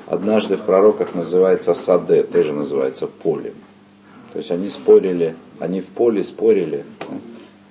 однажды 0.07 0.57
в 0.57 0.63
пророках 0.63 1.15
называется 1.15 1.75
саде, 1.75 2.23
тоже 2.23 2.53
называется 2.53 3.07
полем. 3.07 3.55
То 4.33 4.39
есть 4.39 4.51
они 4.51 4.69
спорили, 4.69 5.35
они 5.59 5.81
в 5.81 5.87
поле 5.87 6.23
спорили, 6.23 6.85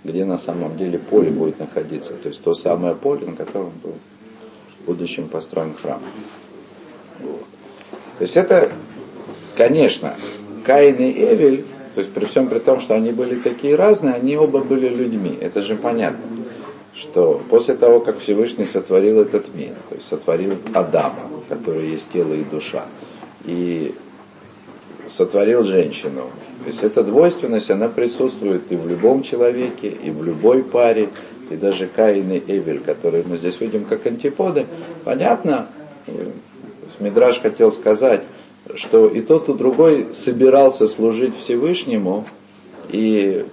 где 0.03 0.25
на 0.25 0.37
самом 0.37 0.77
деле 0.77 0.99
поле 0.99 1.31
будет 1.31 1.59
находиться. 1.59 2.13
То 2.13 2.27
есть 2.27 2.41
то 2.43 2.53
самое 2.53 2.95
поле, 2.95 3.25
на 3.25 3.35
котором 3.35 3.71
был 3.83 3.93
в 4.79 4.85
будущем 4.85 5.27
построен 5.27 5.73
храм. 5.73 6.01
Вот. 7.19 7.43
То 8.17 8.21
есть 8.21 8.37
это, 8.37 8.71
конечно, 9.55 10.15
Каин 10.65 10.95
и 10.95 11.11
Эвель, 11.11 11.65
то 11.93 12.01
есть 12.01 12.13
при 12.13 12.25
всем 12.25 12.49
при 12.49 12.59
том, 12.59 12.79
что 12.79 12.93
они 12.95 13.11
были 13.11 13.39
такие 13.39 13.75
разные, 13.75 14.15
они 14.15 14.37
оба 14.37 14.59
были 14.59 14.89
людьми. 14.89 15.37
Это 15.39 15.61
же 15.61 15.75
понятно, 15.75 16.23
что 16.93 17.41
после 17.49 17.75
того, 17.75 17.99
как 17.99 18.19
Всевышний 18.19 18.65
сотворил 18.65 19.21
этот 19.21 19.53
мир, 19.53 19.75
то 19.89 19.95
есть 19.95 20.07
сотворил 20.07 20.55
Адама, 20.73 21.29
который 21.47 21.89
есть 21.89 22.11
тело 22.11 22.33
и 22.33 22.43
душа, 22.43 22.85
и 23.45 23.93
сотворил 25.07 25.63
женщину. 25.63 26.29
То 26.63 26.67
есть 26.67 26.83
эта 26.83 27.03
двойственность, 27.03 27.69
она 27.69 27.89
присутствует 27.89 28.71
и 28.71 28.75
в 28.75 28.87
любом 28.87 29.21
человеке, 29.23 29.87
и 29.89 30.09
в 30.09 30.23
любой 30.23 30.63
паре, 30.63 31.09
и 31.49 31.55
даже 31.55 31.87
Каин 31.87 32.31
и 32.31 32.39
Эвель, 32.39 32.79
которые 32.79 33.23
мы 33.25 33.37
здесь 33.37 33.59
видим 33.61 33.85
как 33.85 34.05
антиподы. 34.07 34.65
Понятно, 35.03 35.67
Смидраш 36.97 37.39
хотел 37.39 37.71
сказать, 37.71 38.23
что 38.73 39.07
и 39.07 39.21
тот, 39.21 39.47
и 39.49 39.53
другой 39.53 40.15
собирался 40.15 40.87
служить 40.87 41.37
Всевышнему, 41.37 42.25
и 42.89 43.45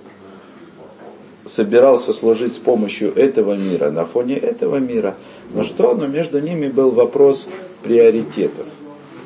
собирался 1.44 2.12
служить 2.12 2.54
с 2.54 2.58
помощью 2.58 3.14
этого 3.14 3.54
мира, 3.56 3.90
на 3.90 4.04
фоне 4.04 4.36
этого 4.36 4.76
мира. 4.76 5.16
Но 5.52 5.64
что? 5.64 5.94
Но 5.94 6.06
между 6.06 6.40
ними 6.40 6.68
был 6.68 6.92
вопрос 6.92 7.46
приоритетов. 7.82 8.66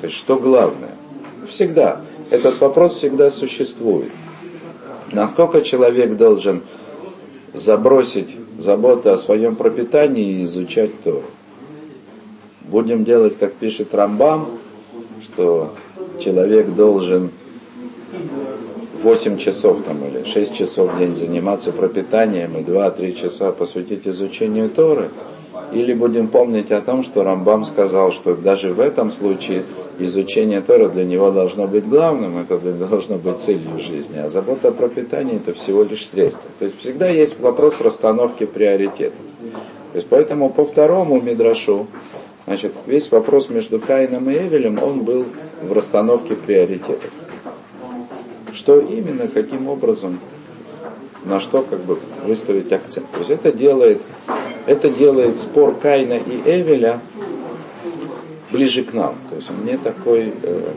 То 0.00 0.06
есть 0.06 0.16
что 0.16 0.36
главное? 0.36 0.94
Всегда. 1.48 2.02
Этот 2.30 2.60
вопрос 2.60 2.96
всегда 2.96 3.30
существует. 3.30 4.10
Насколько 5.12 5.60
человек 5.60 6.16
должен 6.16 6.62
забросить 7.54 8.36
заботу 8.58 9.12
о 9.12 9.18
своем 9.18 9.54
пропитании 9.56 10.40
и 10.40 10.44
изучать 10.44 11.00
Тору? 11.02 11.24
Будем 12.62 13.04
делать, 13.04 13.38
как 13.38 13.54
пишет 13.54 13.94
Рамбам, 13.94 14.48
что 15.22 15.72
человек 16.18 16.74
должен 16.74 17.30
8 19.02 19.38
часов 19.38 19.82
там, 19.84 20.04
или 20.04 20.24
6 20.24 20.52
часов 20.52 20.92
в 20.92 20.98
день 20.98 21.14
заниматься 21.14 21.70
пропитанием 21.70 22.56
и 22.56 22.62
2-3 22.62 23.12
часа 23.12 23.52
посвятить 23.52 24.06
изучению 24.08 24.68
Торы, 24.68 25.10
или 25.72 25.94
будем 25.94 26.28
помнить 26.28 26.70
о 26.70 26.80
том, 26.80 27.02
что 27.02 27.22
Рамбам 27.22 27.64
сказал, 27.64 28.12
что 28.12 28.34
даже 28.34 28.72
в 28.72 28.80
этом 28.80 29.10
случае 29.10 29.64
изучение 29.98 30.60
Тора 30.60 30.88
для 30.88 31.04
него 31.04 31.30
должно 31.30 31.66
быть 31.66 31.88
главным, 31.88 32.38
это 32.38 32.58
должно 32.58 33.16
быть 33.16 33.40
целью 33.40 33.78
жизни, 33.78 34.18
а 34.18 34.28
забота 34.28 34.68
о 34.68 34.72
пропитании 34.72 35.36
это 35.36 35.52
всего 35.54 35.82
лишь 35.82 36.08
средство. 36.08 36.48
То 36.58 36.66
есть 36.66 36.78
всегда 36.78 37.08
есть 37.08 37.38
вопрос 37.40 37.80
расстановки 37.80 38.46
приоритетов. 38.46 39.20
То 39.92 39.96
есть 39.96 40.08
поэтому 40.08 40.50
по 40.50 40.64
второму 40.64 41.20
Мидрашу, 41.20 41.86
значит, 42.46 42.72
весь 42.86 43.10
вопрос 43.10 43.48
между 43.48 43.80
Каином 43.80 44.30
и 44.30 44.34
Эвелем, 44.34 44.82
он 44.82 45.00
был 45.02 45.24
в 45.62 45.72
расстановке 45.72 46.34
приоритетов. 46.34 47.10
Что 48.52 48.78
именно, 48.78 49.28
каким 49.28 49.68
образом, 49.68 50.20
на 51.24 51.40
что 51.40 51.62
как 51.62 51.80
бы 51.80 51.98
выставить 52.24 52.72
акцент. 52.72 53.10
То 53.10 53.18
есть 53.18 53.30
это 53.30 53.52
делает, 53.52 54.00
это 54.66 54.90
делает 54.90 55.38
спор 55.38 55.74
Каина 55.76 56.14
и 56.14 56.42
Эвеля 56.44 57.00
ближе 58.50 58.84
к 58.84 58.92
нам. 58.92 59.14
То 59.30 59.36
есть 59.36 59.48
не 59.64 59.76
такой, 59.76 60.32
э, 60.42 60.72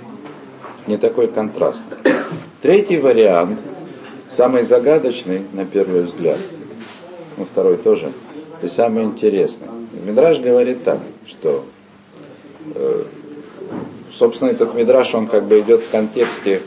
не 0.88 0.98
такой 0.98 1.28
контраст. 1.28 1.82
Третий 2.62 2.98
вариант, 2.98 3.60
самый 4.28 4.64
загадочный 4.64 5.42
на 5.54 5.66
первый 5.66 6.04
взгляд, 6.04 6.38
ну 7.38 7.46
второй 7.46 7.78
тоже, 7.78 8.12
и 8.62 8.68
самый 8.68 9.04
интересный. 9.04 9.68
Мидраж 10.06 10.40
говорит 10.40 10.84
так, 10.84 11.00
что 11.26 11.66
э, 12.76 13.04
собственно 14.12 14.50
этот 14.50 14.74
Мидраж, 14.76 15.14
он 15.16 15.28
как 15.28 15.46
бы 15.46 15.60
идет 15.60 15.82
в 15.82 15.90
контексте 15.90 16.62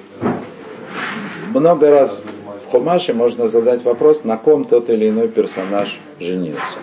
много 1.53 1.91
раз 1.91 2.25
в 2.67 2.71
Хумаше 2.71 3.13
можно 3.13 3.49
задать 3.49 3.85
вопрос, 3.85 4.25
на 4.25 4.39
ком 4.39 4.65
тот 4.65 4.89
или 4.89 5.11
иной 5.11 5.29
персонаж 5.29 6.01
женился. 6.19 6.79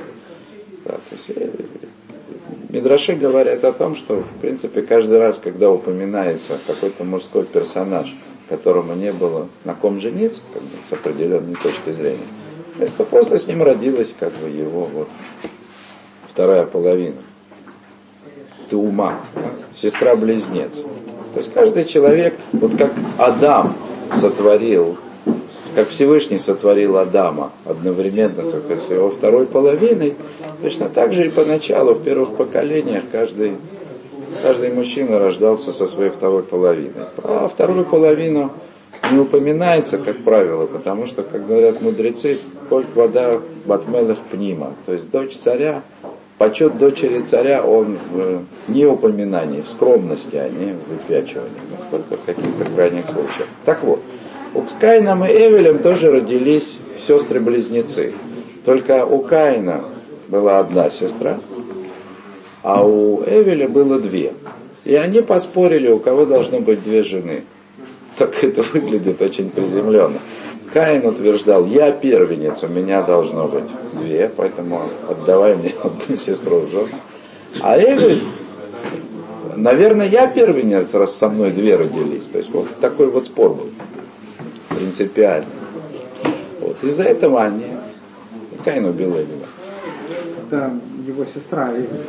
Да, 0.89 0.95
то 0.95 1.15
есть, 1.15 1.29
э, 1.35 1.49
Мидраши 2.69 3.13
говорят 3.13 3.63
о 3.63 3.73
том, 3.73 3.95
что, 3.95 4.21
в 4.21 4.41
принципе, 4.41 4.81
каждый 4.81 5.19
раз, 5.19 5.37
когда 5.37 5.69
упоминается 5.69 6.57
какой-то 6.65 7.03
мужской 7.03 7.43
персонаж, 7.43 8.15
которому 8.47 8.95
не 8.95 9.13
было 9.13 9.49
на 9.65 9.75
ком 9.75 9.99
жениться, 9.99 10.41
как 10.51 10.63
бы, 10.63 10.69
с 10.89 10.93
определенной 10.93 11.55
точки 11.55 11.91
зрения, 11.91 12.25
это 12.79 13.03
просто 13.03 13.37
с 13.37 13.45
ним 13.45 13.61
родилась 13.61 14.15
как 14.19 14.33
бы 14.33 14.49
его 14.49 14.89
вот 14.91 15.09
вторая 16.27 16.65
половина. 16.65 17.21
Ты 18.71 18.77
ума, 18.77 19.19
сестра-близнец. 19.75 20.77
То 20.77 21.37
есть 21.37 21.53
каждый 21.53 21.85
человек, 21.85 22.33
вот 22.51 22.75
как 22.77 22.93
Адам 23.19 23.75
сотворил 24.11 24.97
как 25.79 25.87
Всевышний 25.87 26.39
сотворил 26.39 26.97
Адама 26.97 27.53
одновременно 27.63 28.51
только 28.51 28.75
с 28.75 28.91
его 28.91 29.09
второй 29.09 29.45
половиной, 29.45 30.15
точно 30.61 30.89
так 30.89 31.13
же 31.13 31.27
и 31.27 31.29
поначалу, 31.29 31.93
в 31.93 32.03
первых 32.03 32.35
поколениях, 32.35 33.05
каждый, 33.13 33.53
каждый 34.43 34.73
мужчина 34.73 35.19
рождался 35.19 35.71
со 35.71 35.85
своей 35.85 36.09
второй 36.09 36.43
половиной. 36.43 37.05
А 37.23 37.47
вторую 37.47 37.85
половину 37.85 38.51
не 39.09 39.19
упоминается, 39.19 39.97
как 39.99 40.21
правило, 40.25 40.65
потому 40.65 41.05
что, 41.05 41.23
как 41.23 41.47
говорят 41.47 41.81
мудрецы, 41.81 42.39
коль 42.67 42.85
вода 42.93 43.39
батмелых 43.65 44.17
пнима, 44.29 44.73
то 44.85 44.91
есть 44.91 45.09
дочь 45.09 45.37
царя, 45.37 45.83
почет 46.37 46.77
дочери 46.77 47.21
царя, 47.21 47.63
он 47.63 47.99
в 48.11 48.41
неупоминании, 48.67 49.61
в 49.61 49.69
скромности, 49.69 50.35
а 50.35 50.49
не 50.49 50.73
в 50.73 50.89
выпячивании, 50.89 51.53
только 51.89 52.17
в 52.17 52.25
каких-то 52.25 52.65
крайних 52.75 53.05
случаях. 53.05 53.47
Так 53.63 53.81
вот, 53.81 54.01
у 54.53 54.63
Каином 54.79 55.23
и 55.25 55.27
Эвелем 55.27 55.79
тоже 55.79 56.11
родились 56.11 56.77
сестры-близнецы. 56.97 58.13
Только 58.65 59.05
у 59.05 59.19
Каина 59.21 59.83
была 60.27 60.59
одна 60.59 60.89
сестра, 60.89 61.39
а 62.63 62.85
у 62.85 63.21
Эвеля 63.23 63.67
было 63.67 63.99
две. 63.99 64.33
И 64.85 64.95
они 64.95 65.21
поспорили, 65.21 65.91
у 65.91 65.99
кого 65.99 66.25
должно 66.25 66.59
быть 66.59 66.83
две 66.83 67.03
жены. 67.03 67.43
Так 68.17 68.43
это 68.43 68.63
выглядит 68.73 69.21
очень 69.21 69.49
приземленно. 69.49 70.19
Каин 70.73 71.05
утверждал, 71.05 71.65
я 71.65 71.91
первенец, 71.91 72.63
у 72.63 72.67
меня 72.67 73.01
должно 73.01 73.47
быть 73.47 73.63
две, 73.93 74.31
поэтому 74.35 74.83
отдавай 75.07 75.55
мне 75.55 75.73
одну 75.83 76.17
сестру 76.17 76.61
в 76.61 76.71
жену. 76.71 76.89
А 77.61 77.77
Эвель, 77.79 78.21
наверное, 79.55 80.07
я 80.07 80.27
первенец, 80.27 80.93
раз 80.93 81.15
со 81.15 81.29
мной 81.29 81.51
две 81.51 81.75
родились. 81.75 82.25
То 82.25 82.37
есть 82.37 82.51
вот 82.51 82.67
такой 82.79 83.07
вот 83.07 83.25
спор 83.25 83.55
был 83.55 83.67
принципиально. 84.79 85.45
Вот. 86.61 86.77
Из-за 86.83 87.03
этого 87.03 87.43
они 87.43 87.65
Каин 88.63 88.85
убил 88.85 89.11
Эвеля. 89.11 89.47
Это 90.47 90.73
его 91.05 91.25
сестра 91.25 91.71
Эвель. 91.71 92.05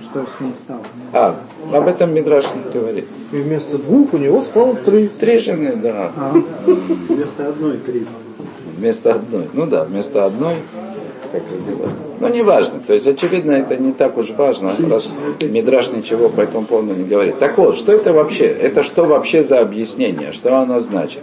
Что 0.00 0.24
с 0.24 0.40
ней 0.40 0.54
стало? 0.54 0.82
А, 1.12 1.40
об 1.72 1.86
этом 1.86 2.14
Мидраш 2.14 2.46
говорит. 2.72 3.06
И 3.32 3.36
вместо 3.36 3.78
двух 3.78 4.14
у 4.14 4.18
него 4.18 4.42
стало 4.42 4.76
три. 4.76 5.08
Три 5.08 5.38
жены, 5.38 5.76
да. 5.76 6.12
А. 6.16 6.32
Вместо 7.08 7.48
одной 7.48 7.78
три. 7.78 8.06
Вместо 8.76 9.12
одной. 9.12 9.48
Ну 9.52 9.66
да, 9.66 9.84
вместо 9.84 10.24
одной 10.24 10.56
родилась. 11.42 11.92
Но 12.20 12.28
не 12.28 12.42
важно. 12.42 12.80
То 12.86 12.94
есть, 12.94 13.06
очевидно, 13.06 13.52
это 13.52 13.76
не 13.76 13.92
так 13.92 14.16
уж 14.16 14.30
важно, 14.30 14.74
раз 14.88 15.08
Мидраш 15.40 15.90
ничего 15.90 16.28
по 16.28 16.42
этому 16.42 16.66
поводу 16.66 16.94
не 16.94 17.04
говорит. 17.04 17.38
Так 17.38 17.58
вот, 17.58 17.76
что 17.76 17.92
это 17.92 18.12
вообще? 18.12 18.44
Это 18.46 18.82
что 18.82 19.04
вообще 19.04 19.42
за 19.42 19.60
объяснение? 19.60 20.32
Что 20.32 20.56
оно 20.56 20.80
значит? 20.80 21.22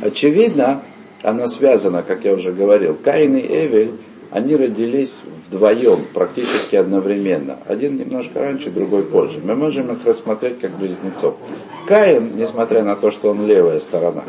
Очевидно, 0.00 0.82
оно 1.22 1.46
связано, 1.46 2.02
как 2.02 2.24
я 2.24 2.34
уже 2.34 2.52
говорил, 2.52 2.96
Каин 3.02 3.36
и 3.36 3.40
Эвель, 3.40 3.92
они 4.30 4.56
родились 4.56 5.18
вдвоем, 5.46 6.00
практически 6.12 6.76
одновременно. 6.76 7.58
Один 7.66 7.96
немножко 7.96 8.40
раньше, 8.40 8.70
другой 8.70 9.02
позже. 9.02 9.40
Мы 9.42 9.56
можем 9.56 9.90
их 9.90 10.04
рассмотреть 10.04 10.60
как 10.60 10.76
близнецов. 10.78 11.36
Каин, 11.86 12.36
несмотря 12.36 12.82
на 12.84 12.94
то, 12.94 13.10
что 13.10 13.30
он 13.30 13.46
левая 13.46 13.80
сторона, 13.80 14.24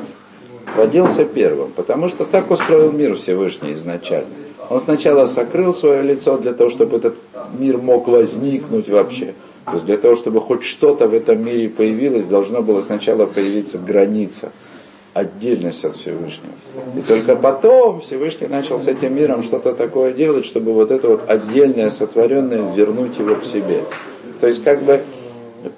родился 0.75 1.25
первым, 1.25 1.71
потому 1.71 2.07
что 2.07 2.25
так 2.25 2.49
устроил 2.49 2.91
мир 2.91 3.15
Всевышний 3.15 3.73
изначально. 3.73 4.29
Он 4.69 4.79
сначала 4.79 5.25
сокрыл 5.25 5.73
свое 5.73 6.03
лицо 6.03 6.37
для 6.37 6.53
того, 6.53 6.69
чтобы 6.69 6.97
этот 6.97 7.15
мир 7.57 7.77
мог 7.79 8.07
возникнуть 8.07 8.87
вообще. 8.87 9.33
То 9.65 9.73
есть 9.73 9.85
для 9.85 9.97
того, 9.97 10.15
чтобы 10.15 10.41
хоть 10.41 10.63
что-то 10.63 11.07
в 11.07 11.13
этом 11.13 11.43
мире 11.43 11.69
появилось, 11.69 12.25
должно 12.25 12.61
было 12.61 12.81
сначала 12.81 13.25
появиться 13.25 13.79
граница, 13.79 14.51
отдельность 15.13 15.83
от 15.85 15.97
Всевышнего. 15.97 16.53
И 16.95 17.01
только 17.01 17.35
потом 17.35 18.01
Всевышний 18.01 18.47
начал 18.47 18.79
с 18.79 18.87
этим 18.87 19.15
миром 19.15 19.43
что-то 19.43 19.73
такое 19.73 20.13
делать, 20.13 20.45
чтобы 20.45 20.73
вот 20.73 20.91
это 20.91 21.07
вот 21.07 21.29
отдельное, 21.29 21.89
сотворенное, 21.89 22.73
вернуть 22.73 23.17
его 23.17 23.35
к 23.35 23.45
себе. 23.45 23.83
То 24.39 24.47
есть 24.47 24.63
как 24.63 24.83
бы 24.83 25.01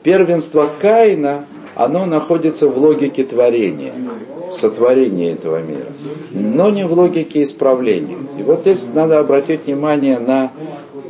первенство 0.03 0.69
Каина 0.81 1.45
оно 1.75 2.05
находится 2.05 2.67
в 2.67 2.77
логике 2.77 3.23
творения, 3.23 3.93
сотворения 4.51 5.31
этого 5.31 5.61
мира, 5.61 5.91
но 6.31 6.69
не 6.69 6.85
в 6.85 6.93
логике 6.93 7.43
исправления. 7.43 8.17
И 8.37 8.43
вот 8.43 8.61
здесь 8.61 8.85
надо 8.93 9.19
обратить 9.19 9.65
внимание 9.65 10.19
на... 10.19 10.51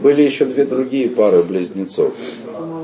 Были 0.02 0.24
еще 0.24 0.46
две 0.46 0.66
другие 0.66 1.10
пары 1.10 1.44
близнецов. 1.44 2.14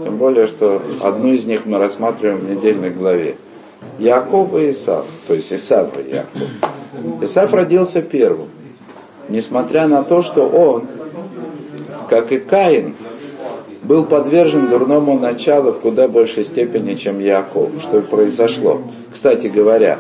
Тем 0.03 0.17
более, 0.17 0.47
что 0.47 0.81
одну 1.01 1.33
из 1.33 1.45
них 1.45 1.65
мы 1.65 1.79
рассматриваем 1.79 2.37
в 2.37 2.49
недельной 2.49 2.91
главе. 2.91 3.37
Яков 3.99 4.55
и 4.55 4.69
Исав, 4.69 5.05
то 5.27 5.33
есть 5.33 5.51
Исав 5.51 5.89
и 5.97 6.09
Яков. 6.09 6.49
Исав 7.21 7.53
родился 7.53 8.01
первым, 8.01 8.49
несмотря 9.29 9.87
на 9.87 10.03
то, 10.03 10.21
что 10.21 10.47
он, 10.47 10.83
как 12.09 12.31
и 12.31 12.37
Каин, 12.37 12.95
был 13.87 14.03
подвержен 14.03 14.69
дурному 14.69 15.17
началу 15.17 15.71
в 15.71 15.79
куда 15.79 16.07
большей 16.07 16.43
степени, 16.43 16.95
чем 16.95 17.19
Яков. 17.19 17.71
Что 17.81 18.01
произошло? 18.01 18.81
Кстати 19.11 19.47
говоря, 19.47 19.97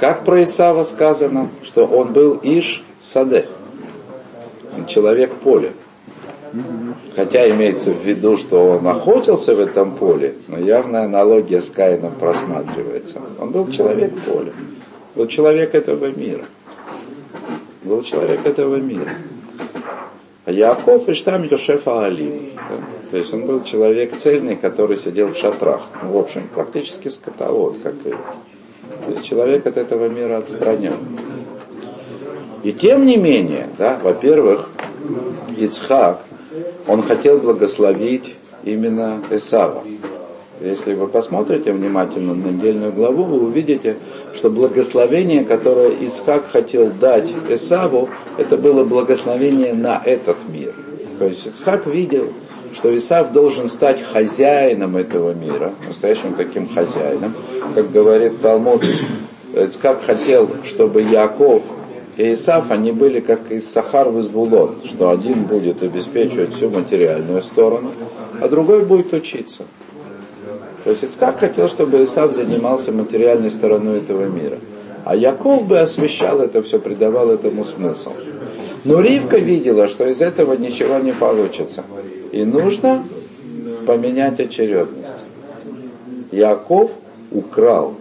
как 0.00 0.24
про 0.24 0.42
Исава 0.44 0.82
сказано, 0.82 1.50
что 1.62 1.84
он 1.86 2.12
был 2.12 2.40
Иш 2.42 2.82
Саде, 3.00 3.46
человек 4.86 5.34
поля. 5.34 5.72
Хотя 7.14 7.50
имеется 7.50 7.92
в 7.92 8.02
виду, 8.02 8.38
что 8.38 8.78
он 8.78 8.86
охотился 8.88 9.54
в 9.54 9.60
этом 9.60 9.94
поле, 9.94 10.36
но 10.46 10.58
явная 10.58 11.04
аналогия 11.04 11.60
с 11.60 11.68
Каином 11.68 12.14
просматривается. 12.14 13.20
Он 13.38 13.50
был 13.50 13.70
человек 13.70 14.18
поля, 14.20 14.52
был 15.14 15.26
человек 15.26 15.74
этого 15.74 16.06
мира. 16.06 16.44
Был 17.82 18.02
человек 18.02 18.46
этого 18.46 18.76
мира. 18.76 19.10
А 20.46 20.52
Яков 20.52 21.08
и 21.08 21.14
штам 21.14 21.44
Йошефа 21.44 22.06
Али. 22.06 22.52
Да? 22.54 22.97
То 23.10 23.16
есть 23.16 23.32
он 23.32 23.46
был 23.46 23.62
человек 23.62 24.16
цельный, 24.16 24.56
который 24.56 24.96
сидел 24.98 25.28
в 25.28 25.36
шатрах. 25.36 25.82
Ну, 26.02 26.12
в 26.12 26.18
общем, 26.18 26.48
практически 26.54 27.08
скотовод, 27.08 27.78
как 27.82 27.94
и. 28.04 28.10
То 28.10 29.12
есть 29.12 29.24
человек 29.24 29.66
от 29.66 29.76
этого 29.76 30.08
мира 30.08 30.38
отстранен. 30.38 30.98
И 32.62 32.72
тем 32.72 33.06
не 33.06 33.16
менее, 33.16 33.68
да, 33.78 33.98
во-первых, 34.02 34.68
Ицхак, 35.56 36.20
он 36.86 37.02
хотел 37.02 37.38
благословить 37.38 38.34
именно 38.64 39.22
Исава. 39.30 39.84
Если 40.60 40.94
вы 40.94 41.06
посмотрите 41.06 41.72
внимательно 41.72 42.34
на 42.34 42.48
недельную 42.48 42.92
главу, 42.92 43.24
вы 43.24 43.46
увидите, 43.46 43.96
что 44.34 44.50
благословение, 44.50 45.44
которое 45.44 45.90
Ицхак 45.90 46.50
хотел 46.50 46.90
дать 46.90 47.32
Исаву, 47.48 48.08
это 48.38 48.56
было 48.56 48.82
благословение 48.82 49.72
на 49.72 50.02
этот 50.04 50.36
мир. 50.48 50.74
То 51.20 51.26
есть 51.26 51.46
Ицхак 51.46 51.86
видел, 51.86 52.32
что 52.72 52.94
Исав 52.96 53.32
должен 53.32 53.68
стать 53.68 54.02
хозяином 54.02 54.96
этого 54.96 55.32
мира, 55.34 55.72
настоящим 55.86 56.34
таким 56.34 56.68
хозяином. 56.68 57.34
Как 57.74 57.90
говорит 57.90 58.40
Талмуд, 58.40 58.82
Ицхак 59.54 60.02
хотел, 60.04 60.48
чтобы 60.64 61.02
Яков 61.02 61.62
и 62.16 62.32
Исаф, 62.32 62.70
они 62.70 62.92
были 62.92 63.20
как 63.20 63.50
из 63.50 63.70
Сахар 63.70 64.08
в 64.08 64.18
Избулон, 64.18 64.74
что 64.84 65.10
один 65.10 65.44
будет 65.44 65.82
обеспечивать 65.82 66.52
всю 66.52 66.68
материальную 66.68 67.40
сторону, 67.42 67.92
а 68.40 68.48
другой 68.48 68.84
будет 68.84 69.12
учиться. 69.12 69.64
То 70.84 70.90
есть 70.90 71.04
Ицкак 71.04 71.38
хотел, 71.38 71.68
чтобы 71.68 72.02
Исав 72.02 72.32
занимался 72.32 72.92
материальной 72.92 73.50
стороной 73.50 73.98
этого 73.98 74.24
мира. 74.26 74.58
А 75.04 75.16
Яков 75.16 75.66
бы 75.66 75.78
освещал 75.78 76.40
это 76.40 76.60
все, 76.62 76.78
придавал 76.78 77.30
этому 77.30 77.64
смысл. 77.64 78.12
Но 78.84 79.00
Ривка 79.00 79.38
видела, 79.38 79.88
что 79.88 80.06
из 80.06 80.20
этого 80.20 80.54
ничего 80.54 80.98
не 80.98 81.12
получится. 81.12 81.84
И 82.32 82.44
нужно 82.44 83.04
поменять 83.86 84.40
очередность. 84.40 85.24
Яков 86.30 86.90
украл 87.30 87.94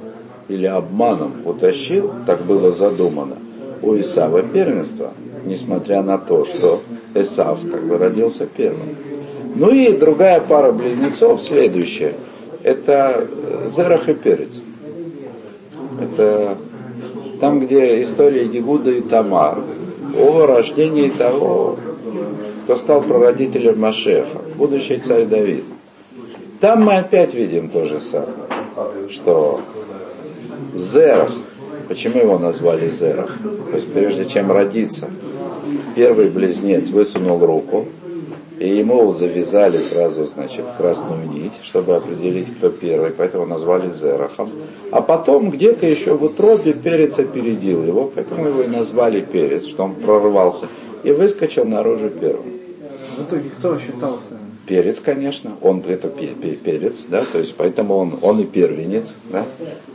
или 0.47 0.65
обманом 0.65 1.33
утащил, 1.45 2.11
так 2.25 2.41
было 2.43 2.71
задумано, 2.71 3.37
у 3.81 3.97
Исава 3.97 4.41
первенство, 4.41 5.13
несмотря 5.45 6.01
на 6.01 6.17
то, 6.17 6.45
что 6.45 6.81
Исав 7.13 7.59
как 7.69 7.85
бы 7.85 7.97
родился 7.97 8.45
первым. 8.45 8.95
Ну 9.55 9.71
и 9.71 9.91
другая 9.97 10.39
пара 10.41 10.71
близнецов, 10.71 11.41
следующая– 11.41 12.13
это 12.63 13.27
Зерах 13.65 14.09
и 14.09 14.13
Перец. 14.13 14.59
Это 15.99 16.57
там, 17.39 17.61
где 17.61 18.03
история 18.03 18.45
Егуда 18.45 18.91
и 18.91 19.01
Тамар 19.01 19.59
о 20.17 20.45
рождении 20.45 21.09
того, 21.09 21.77
кто 22.67 22.75
стал 22.75 23.01
прародителем 23.01 23.79
Машеха, 23.79 24.41
будущий 24.57 24.97
царь 24.97 25.23
Давид. 25.23 25.63
Там 26.59 26.83
мы 26.83 26.97
опять 26.97 27.33
видим 27.33 27.69
то 27.69 27.85
же 27.85 28.01
самое, 28.01 28.33
что 29.09 29.61
Зерах, 30.75 31.31
почему 31.87 32.19
его 32.19 32.37
назвали 32.37 32.89
Зерах? 32.89 33.37
То 33.69 33.75
есть 33.75 33.93
прежде 33.93 34.25
чем 34.25 34.51
родиться, 34.51 35.07
первый 35.95 36.29
близнец 36.29 36.89
высунул 36.89 37.39
руку, 37.39 37.85
и 38.59 38.67
ему 38.67 39.13
завязали 39.13 39.77
сразу, 39.77 40.25
значит, 40.25 40.65
красную 40.77 41.25
нить, 41.25 41.53
чтобы 41.63 41.95
определить, 41.95 42.53
кто 42.53 42.69
первый, 42.69 43.11
поэтому 43.11 43.45
назвали 43.45 43.89
Зерахом. 43.91 44.51
А 44.91 45.01
потом 45.01 45.51
где-то 45.51 45.87
еще 45.87 46.17
в 46.17 46.23
утробе 46.25 46.73
перец 46.73 47.17
опередил 47.17 47.85
его, 47.85 48.11
поэтому 48.13 48.45
его 48.45 48.63
и 48.63 48.67
назвали 48.67 49.21
перец, 49.21 49.65
что 49.65 49.85
он 49.85 49.95
прорвался 49.95 50.65
и 51.03 51.11
выскочил 51.11 51.63
наружу 51.63 52.09
первым. 52.09 52.56
В 53.17 53.23
итоге 53.23 53.49
кто 53.57 53.77
считался 53.79 54.37
Перец, 54.67 54.99
конечно, 54.99 55.53
он 55.61 55.81
это 55.87 56.09
перец, 56.09 57.05
да, 57.07 57.23
то 57.23 57.39
есть 57.39 57.55
поэтому 57.55 57.95
он, 57.95 58.19
он 58.21 58.41
и 58.41 58.43
первенец, 58.43 59.15
да, 59.31 59.45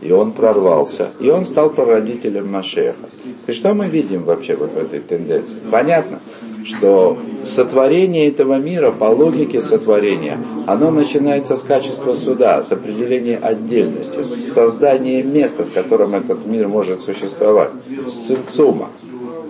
и 0.00 0.10
он 0.12 0.32
прорвался, 0.32 1.10
и 1.20 1.28
он 1.28 1.44
стал 1.44 1.68
прародителем 1.68 2.50
Машеха. 2.50 3.10
И 3.46 3.52
что 3.52 3.74
мы 3.74 3.88
видим 3.88 4.22
вообще 4.22 4.56
вот 4.56 4.72
в 4.72 4.78
этой 4.78 5.00
тенденции? 5.00 5.58
Понятно, 5.70 6.20
что 6.64 7.18
сотворение 7.44 8.28
этого 8.28 8.56
мира 8.56 8.92
по 8.92 9.04
логике 9.04 9.60
сотворения, 9.60 10.38
оно 10.66 10.90
начинается 10.90 11.54
с 11.54 11.62
качества 11.64 12.14
суда, 12.14 12.62
с 12.62 12.72
определения 12.72 13.36
отдельности, 13.36 14.22
с 14.22 14.54
создания 14.54 15.22
места, 15.22 15.64
в 15.64 15.72
котором 15.72 16.14
этот 16.14 16.46
мир 16.46 16.68
может 16.68 17.02
существовать, 17.02 17.72
с 18.06 18.28
цимцума, 18.28 18.88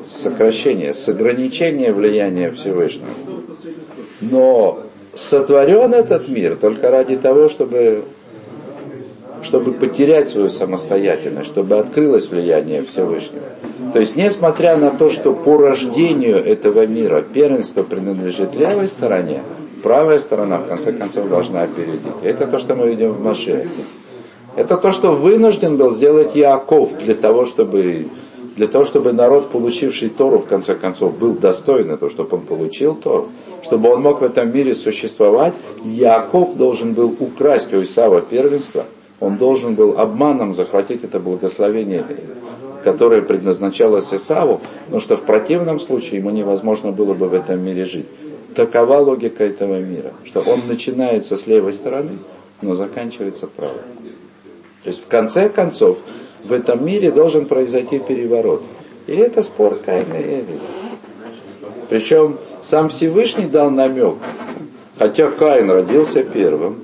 с 0.06 0.22
сокращения, 0.22 0.94
с 0.94 1.08
ограничения 1.08 1.92
влияния 1.92 2.50
Всевышнего. 2.50 3.08
Но 4.20 4.82
сотворен 5.14 5.94
этот 5.94 6.28
мир 6.28 6.56
только 6.56 6.90
ради 6.90 7.16
того, 7.16 7.48
чтобы, 7.48 8.04
чтобы 9.42 9.72
потерять 9.72 10.28
свою 10.28 10.48
самостоятельность, 10.48 11.48
чтобы 11.48 11.78
открылось 11.78 12.28
влияние 12.28 12.82
Всевышнего. 12.84 13.46
То 13.92 14.00
есть, 14.00 14.16
несмотря 14.16 14.76
на 14.76 14.90
то, 14.90 15.10
что 15.10 15.34
по 15.34 15.58
рождению 15.58 16.36
этого 16.36 16.86
мира 16.86 17.22
первенство 17.22 17.82
принадлежит 17.82 18.54
левой 18.54 18.88
стороне, 18.88 19.42
правая 19.82 20.18
сторона, 20.18 20.58
в 20.58 20.66
конце 20.66 20.92
концов, 20.92 21.28
должна 21.28 21.62
опередить. 21.62 22.00
Это 22.22 22.46
то, 22.46 22.58
что 22.58 22.74
мы 22.74 22.88
видим 22.88 23.10
в 23.10 23.22
Машехе. 23.22 23.68
Это 24.54 24.76
то, 24.76 24.92
что 24.92 25.12
вынужден 25.12 25.76
был 25.76 25.90
сделать 25.90 26.34
Яков 26.34 26.98
для 26.98 27.14
того, 27.14 27.46
чтобы 27.46 28.08
для 28.62 28.68
того, 28.68 28.85
чтобы 28.85 29.12
народ, 29.12 29.51
получивший 29.51 30.09
Тору, 30.09 30.38
в 30.38 30.46
конце 30.46 30.77
концов, 30.77 31.18
был 31.18 31.33
достоин 31.33 31.90
этого, 31.90 32.09
чтобы 32.09 32.37
он 32.37 32.42
получил 32.42 32.94
Тору, 32.94 33.31
чтобы 33.64 33.90
он 33.90 34.03
мог 34.03 34.20
в 34.20 34.22
этом 34.22 34.55
мире 34.55 34.77
существовать, 34.77 35.53
Яков 35.85 36.57
должен 36.57 36.92
был 36.92 37.12
украсть 37.18 37.75
у 37.75 37.83
Исава 37.83 38.20
первенство, 38.20 38.85
он 39.18 39.37
должен 39.37 39.75
был 39.75 39.98
обманом 39.98 40.55
захватить 40.55 41.03
это 41.03 41.18
благословение, 41.18 42.07
которое 42.85 43.22
предназначалось 43.22 44.14
Исаву, 44.14 44.61
потому 44.85 45.01
что 45.01 45.16
в 45.16 45.22
противном 45.22 45.80
случае 45.80 46.20
ему 46.20 46.30
невозможно 46.30 46.93
было 46.93 47.14
бы 47.14 47.26
в 47.26 47.34
этом 47.34 47.61
мире 47.61 47.84
жить. 47.84 48.07
Такова 48.55 48.99
логика 48.99 49.43
этого 49.43 49.80
мира, 49.80 50.12
что 50.24 50.39
он 50.39 50.68
начинается 50.68 51.36
с 51.36 51.49
левой 51.49 51.72
стороны, 51.72 52.18
но 52.61 52.74
заканчивается 52.74 53.49
правой. 53.49 53.82
То 54.84 54.89
есть 54.89 55.03
в 55.03 55.09
конце 55.09 55.49
концов 55.49 55.99
в 56.45 56.53
этом 56.53 56.84
мире 56.84 57.11
должен 57.11 57.47
произойти 57.47 57.99
переворот. 57.99 58.62
И 59.07 59.14
это 59.14 59.43
спор 59.43 59.78
Каина 59.84 60.14
и 60.14 60.22
Эвеля. 60.22 60.61
Причем 61.88 62.38
сам 62.62 62.88
Всевышний 62.88 63.47
дал 63.47 63.70
намек, 63.70 64.14
хотя 64.99 65.30
Каин 65.30 65.70
родился 65.70 66.22
первым, 66.22 66.78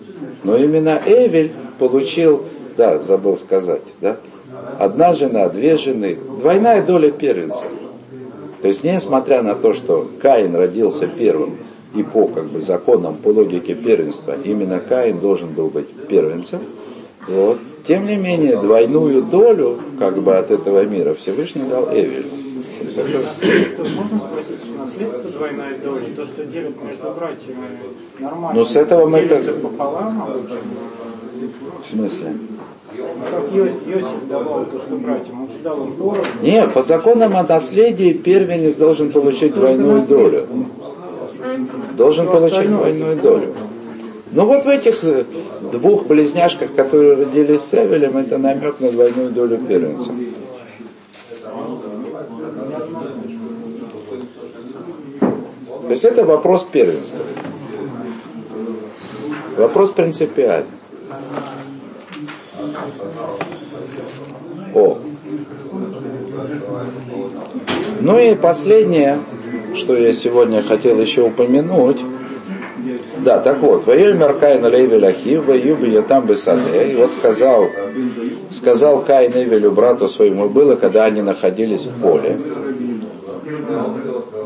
но 0.44 0.56
именно 0.56 1.00
Эвель 1.06 1.52
получил, 1.78 2.44
да, 2.76 2.98
забыл 2.98 3.36
сказать, 3.36 3.82
да, 4.00 4.18
одна 4.78 5.14
жена, 5.14 5.48
две 5.48 5.76
жены, 5.76 6.18
двойная 6.40 6.82
доля 6.82 7.10
первенца. 7.10 7.66
То 8.60 8.68
есть, 8.68 8.82
несмотря 8.82 9.42
на 9.42 9.54
то, 9.54 9.72
что 9.72 10.10
Каин 10.20 10.54
родился 10.56 11.06
первым, 11.06 11.58
и 11.94 12.02
по 12.02 12.26
как 12.26 12.46
бы, 12.46 12.60
законам, 12.60 13.16
по 13.16 13.28
логике 13.28 13.74
первенства, 13.74 14.36
именно 14.44 14.78
Каин 14.78 15.20
должен 15.20 15.52
был 15.52 15.68
быть 15.68 15.88
первенцем, 16.08 16.60
вот, 17.26 17.58
тем 17.84 18.06
не 18.06 18.16
менее, 18.16 18.56
двойную 18.56 19.22
долю 19.22 19.78
как 19.98 20.18
бы 20.22 20.36
от 20.36 20.50
этого 20.50 20.84
мира 20.84 21.14
Всевышний 21.14 21.62
дал 21.62 21.88
Эвелю. 21.92 22.26
Нормально. 28.18 28.58
Ну, 28.58 28.64
с 28.64 28.76
этого 28.76 29.06
мы 29.06 29.22
пополам, 29.62 30.28
В 31.82 31.86
смысле? 31.86 32.34
Нет, 36.42 36.72
по 36.72 36.82
законам 36.82 37.36
о 37.36 37.42
наследии 37.42 38.12
первенец 38.12 38.74
должен 38.74 39.12
получить 39.12 39.54
двойную 39.54 40.02
долю. 40.02 40.46
Должен 41.96 42.26
получить 42.26 42.68
двойную 42.68 43.16
долю. 43.16 43.54
Ну 44.30 44.44
вот 44.44 44.64
в 44.64 44.68
этих 44.68 45.02
э, 45.04 45.24
двух 45.72 46.06
близняшках, 46.06 46.74
которые 46.74 47.14
родились 47.14 47.62
с 47.62 47.74
Эвелем, 47.74 48.16
это 48.16 48.36
намек 48.38 48.78
на 48.80 48.90
двойную 48.90 49.30
долю 49.30 49.58
первенца. 49.58 50.10
То 55.88 55.92
есть 55.92 56.04
это 56.04 56.24
вопрос 56.24 56.64
первенства. 56.64 57.18
Вопрос 59.56 59.90
принципиальный. 59.90 60.68
О. 64.74 64.98
Ну 68.00 68.18
и 68.18 68.34
последнее, 68.34 69.18
что 69.74 69.96
я 69.96 70.12
сегодня 70.12 70.62
хотел 70.62 71.00
еще 71.00 71.22
упомянуть. 71.22 72.00
Да, 73.24 73.40
так 73.40 73.58
вот, 73.60 73.84
воюй 73.86 74.14
Меркайн 74.14 74.64
Лейвель 74.64 75.06
Ахив, 75.06 75.44
воюй 75.44 75.90
я 75.90 76.02
там 76.02 76.26
бы 76.26 76.34
И 76.34 76.96
вот 76.96 77.12
сказал, 77.12 77.66
сказал 78.50 79.02
Каин 79.02 79.32
Эвелю, 79.32 79.72
брату 79.72 80.08
своему, 80.08 80.48
было, 80.48 80.76
когда 80.76 81.04
они 81.04 81.22
находились 81.22 81.86
в 81.86 82.00
поле. 82.00 82.36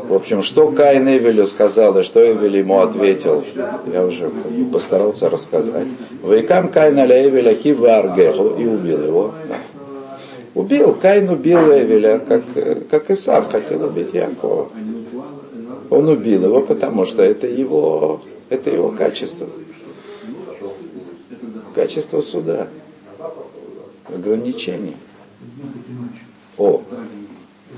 В 0.09 0.13
общем, 0.13 0.41
что 0.41 0.71
Каин 0.71 1.07
Эвелю 1.07 1.45
сказал, 1.45 1.97
и 1.99 2.03
что 2.03 2.19
Эвель 2.19 2.57
ему 2.57 2.79
ответил, 2.79 3.43
я 3.91 4.05
уже 4.05 4.29
постарался 4.71 5.29
рассказать. 5.29 5.87
Вайкам 6.21 6.69
Каин 6.69 6.97
Эвель 6.99 7.49
Ахив 7.49 7.83
Аргеху 7.83 8.55
и 8.57 8.65
убил 8.65 9.03
его. 9.03 9.31
Убил, 10.55 10.93
Каин 10.93 11.29
убил 11.29 11.71
Эвеля, 11.71 12.19
как, 12.19 12.43
как 12.89 13.09
Исав 13.09 13.51
хотел 13.51 13.85
убить 13.85 14.13
Якова. 14.13 14.69
Он 15.89 16.09
убил 16.09 16.43
его, 16.43 16.61
потому 16.61 17.05
что 17.05 17.23
это 17.23 17.47
его, 17.47 18.21
это 18.53 18.69
его 18.69 18.91
качество. 18.91 19.47
Качество 21.75 22.19
суда. 22.21 22.67
Ограничение. 24.07 24.95
О. 26.57 26.83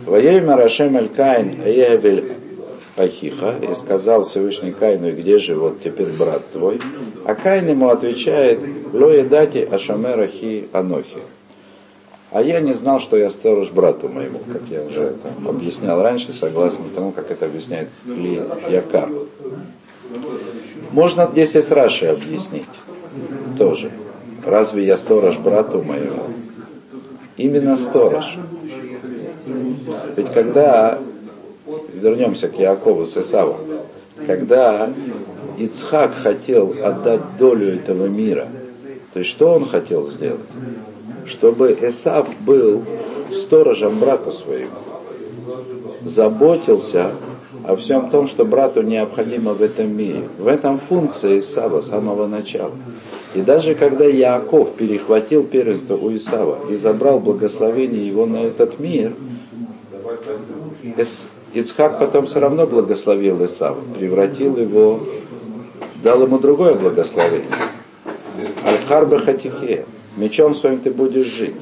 Воейма 0.05 0.57
Рашем 0.57 0.97
Аль 0.97 1.09
Каин 1.09 1.61
Ахиха, 2.97 3.57
и 3.61 3.73
сказал 3.73 4.23
Всевышний 4.23 4.71
Каину, 4.71 5.09
и 5.09 5.11
где 5.11 5.37
же 5.37 5.55
вот 5.55 5.81
теперь 5.81 6.11
брат 6.17 6.43
твой? 6.51 6.79
А 7.25 7.35
Каин 7.35 7.67
ему 7.67 7.89
отвечает, 7.89 8.59
Ло 8.93 9.09
едати 9.09 9.57
Ашамер 9.57 10.19
Ахи 10.21 10.69
Анохи. 10.71 11.19
А 12.31 12.41
я 12.41 12.59
не 12.59 12.73
знал, 12.73 12.99
что 12.99 13.17
я 13.17 13.31
сторож 13.31 13.71
брату 13.71 14.09
моему, 14.09 14.39
как 14.51 14.63
я 14.69 14.83
уже 14.83 15.03
это 15.03 15.31
объяснял 15.47 16.01
раньше, 16.01 16.33
согласно 16.33 16.85
тому, 16.93 17.11
как 17.11 17.31
это 17.31 17.45
объясняет 17.45 17.87
Ли 18.05 18.41
Якар. 18.69 19.09
Можно 20.91 21.27
здесь 21.31 21.55
и 21.55 21.61
с 21.61 21.71
Рашей 21.71 22.09
объяснить 22.09 22.69
тоже. 23.57 23.91
Разве 24.45 24.85
я 24.85 24.97
сторож 24.97 25.37
брату 25.37 25.81
моему? 25.81 26.23
Именно 27.37 27.75
сторож. 27.77 28.37
Ведь 30.15 30.31
когда, 30.31 30.99
вернемся 31.93 32.47
к 32.47 32.57
Якову 32.57 33.05
с 33.05 33.17
Исавом, 33.17 33.57
когда 34.25 34.89
Ицхак 35.57 36.13
хотел 36.15 36.75
отдать 36.81 37.37
долю 37.37 37.75
этого 37.75 38.07
мира, 38.07 38.47
то 39.13 39.19
есть 39.19 39.31
что 39.31 39.53
он 39.53 39.65
хотел 39.65 40.05
сделать? 40.05 40.39
Чтобы 41.25 41.77
Исав 41.81 42.27
был 42.41 42.83
сторожем 43.31 43.99
брату 43.99 44.31
своему, 44.31 44.71
заботился 46.03 47.11
о 47.67 47.75
всем 47.75 48.09
том, 48.09 48.27
что 48.27 48.45
брату 48.45 48.81
необходимо 48.81 49.53
в 49.53 49.61
этом 49.61 49.95
мире. 49.95 50.29
В 50.37 50.47
этом 50.47 50.77
функция 50.77 51.39
Исава 51.39 51.81
с 51.81 51.87
самого 51.87 52.27
начала. 52.27 52.71
И 53.33 53.41
даже 53.41 53.75
когда 53.75 54.05
Яаков 54.05 54.75
перехватил 54.75 55.43
первенство 55.43 55.95
у 55.95 56.13
Исава 56.15 56.59
и 56.69 56.75
забрал 56.75 57.19
благословение 57.19 58.07
его 58.07 58.25
на 58.25 58.37
этот 58.37 58.79
мир, 58.79 59.13
Ицхак 61.53 61.99
потом 61.99 62.25
все 62.25 62.39
равно 62.39 62.67
благословил 62.67 63.43
Исава, 63.45 63.81
превратил 63.97 64.57
его, 64.57 64.99
дал 66.03 66.21
ему 66.23 66.37
другое 66.39 66.75
благословение. 66.75 67.49
Аль-Харба 68.65 69.19
Хатихе, 69.19 69.85
мечом 70.17 70.53
своим 70.53 70.79
ты 70.79 70.91
будешь 70.91 71.27
жить. 71.27 71.55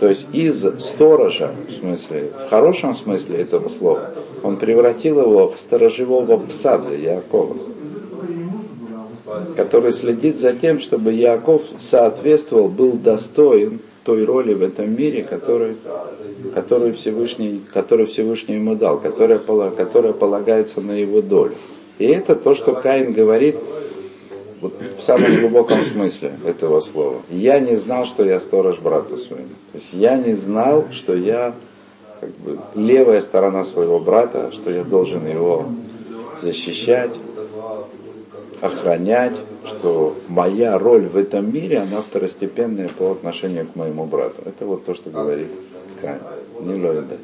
То 0.00 0.08
есть 0.08 0.26
из 0.32 0.64
сторожа, 0.80 1.54
в 1.66 1.70
смысле, 1.70 2.32
в 2.44 2.50
хорошем 2.50 2.94
смысле 2.94 3.38
этого 3.38 3.68
слова, 3.68 4.10
он 4.44 4.58
превратил 4.58 5.20
его 5.22 5.50
в 5.50 5.58
сторожевого 5.58 6.36
пса 6.36 6.78
для 6.78 7.14
Якова, 7.14 7.56
который 9.56 9.92
следит 9.92 10.38
за 10.38 10.52
тем, 10.52 10.78
чтобы 10.80 11.12
Яков 11.12 11.62
соответствовал, 11.78 12.68
был 12.68 12.92
достоин 12.92 13.80
той 14.04 14.24
роли 14.24 14.52
в 14.52 14.62
этом 14.62 14.94
мире, 14.94 15.22
которую, 15.22 15.76
которую, 16.54 16.92
Всевышний, 16.92 17.62
которую 17.72 18.06
Всевышний 18.06 18.56
ему 18.56 18.74
дал, 18.74 19.00
которая, 19.00 19.38
которая 19.38 20.12
полагается 20.12 20.82
на 20.82 20.92
его 20.92 21.22
долю. 21.22 21.54
И 21.98 22.04
это 22.04 22.36
то, 22.36 22.52
что 22.52 22.74
Каин 22.74 23.14
говорит 23.14 23.56
вот 24.60 24.74
в 24.98 25.02
самом 25.02 25.40
глубоком 25.40 25.82
смысле 25.82 26.32
этого 26.46 26.80
слова. 26.80 27.22
Я 27.30 27.60
не 27.60 27.76
знал, 27.76 28.04
что 28.04 28.24
я 28.24 28.38
сторож 28.40 28.78
брату 28.78 29.16
своему. 29.16 29.54
То 29.72 29.78
есть 29.78 29.92
я 29.92 30.18
не 30.18 30.34
знал, 30.34 30.86
что 30.90 31.14
я 31.14 31.54
как 32.24 32.32
бы, 32.36 32.58
левая 32.74 33.20
сторона 33.20 33.64
своего 33.64 34.00
брата, 34.00 34.50
что 34.50 34.70
я 34.70 34.82
должен 34.82 35.26
его 35.26 35.66
защищать, 36.40 37.18
охранять, 38.62 39.36
что 39.66 40.16
моя 40.28 40.78
роль 40.78 41.06
в 41.06 41.18
этом 41.18 41.52
мире, 41.52 41.80
она 41.80 42.00
второстепенная 42.00 42.88
по 42.88 43.12
отношению 43.12 43.66
к 43.66 43.76
моему 43.76 44.06
брату. 44.06 44.42
Это 44.46 44.64
вот 44.64 44.86
то, 44.86 44.94
что 44.94 45.10
говорит 45.10 45.48
Каин. 46.00 46.20
Не 46.60 46.80
дать. 46.80 47.18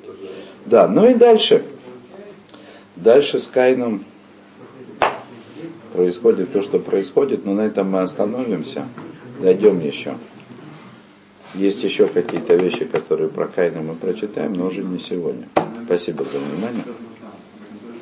Да, 0.66 0.86
ну 0.86 1.08
и 1.08 1.14
дальше. 1.14 1.64
Дальше 2.96 3.38
с 3.38 3.46
Каином 3.46 4.04
происходит 5.94 6.52
то, 6.52 6.60
что 6.60 6.78
происходит, 6.78 7.46
но 7.46 7.54
на 7.54 7.62
этом 7.62 7.90
мы 7.90 8.00
остановимся. 8.00 8.86
Дойдем 9.40 9.80
еще. 9.80 10.16
Есть 11.54 11.82
еще 11.82 12.06
какие-то 12.06 12.54
вещи, 12.54 12.84
которые 12.84 13.28
про 13.28 13.46
Каина 13.46 13.82
мы 13.82 13.94
прочитаем, 13.94 14.52
но 14.52 14.66
уже 14.66 14.82
не 14.84 14.98
сегодня. 14.98 15.48
Спасибо 15.86 16.24
за 16.24 16.38
внимание. 16.38 16.84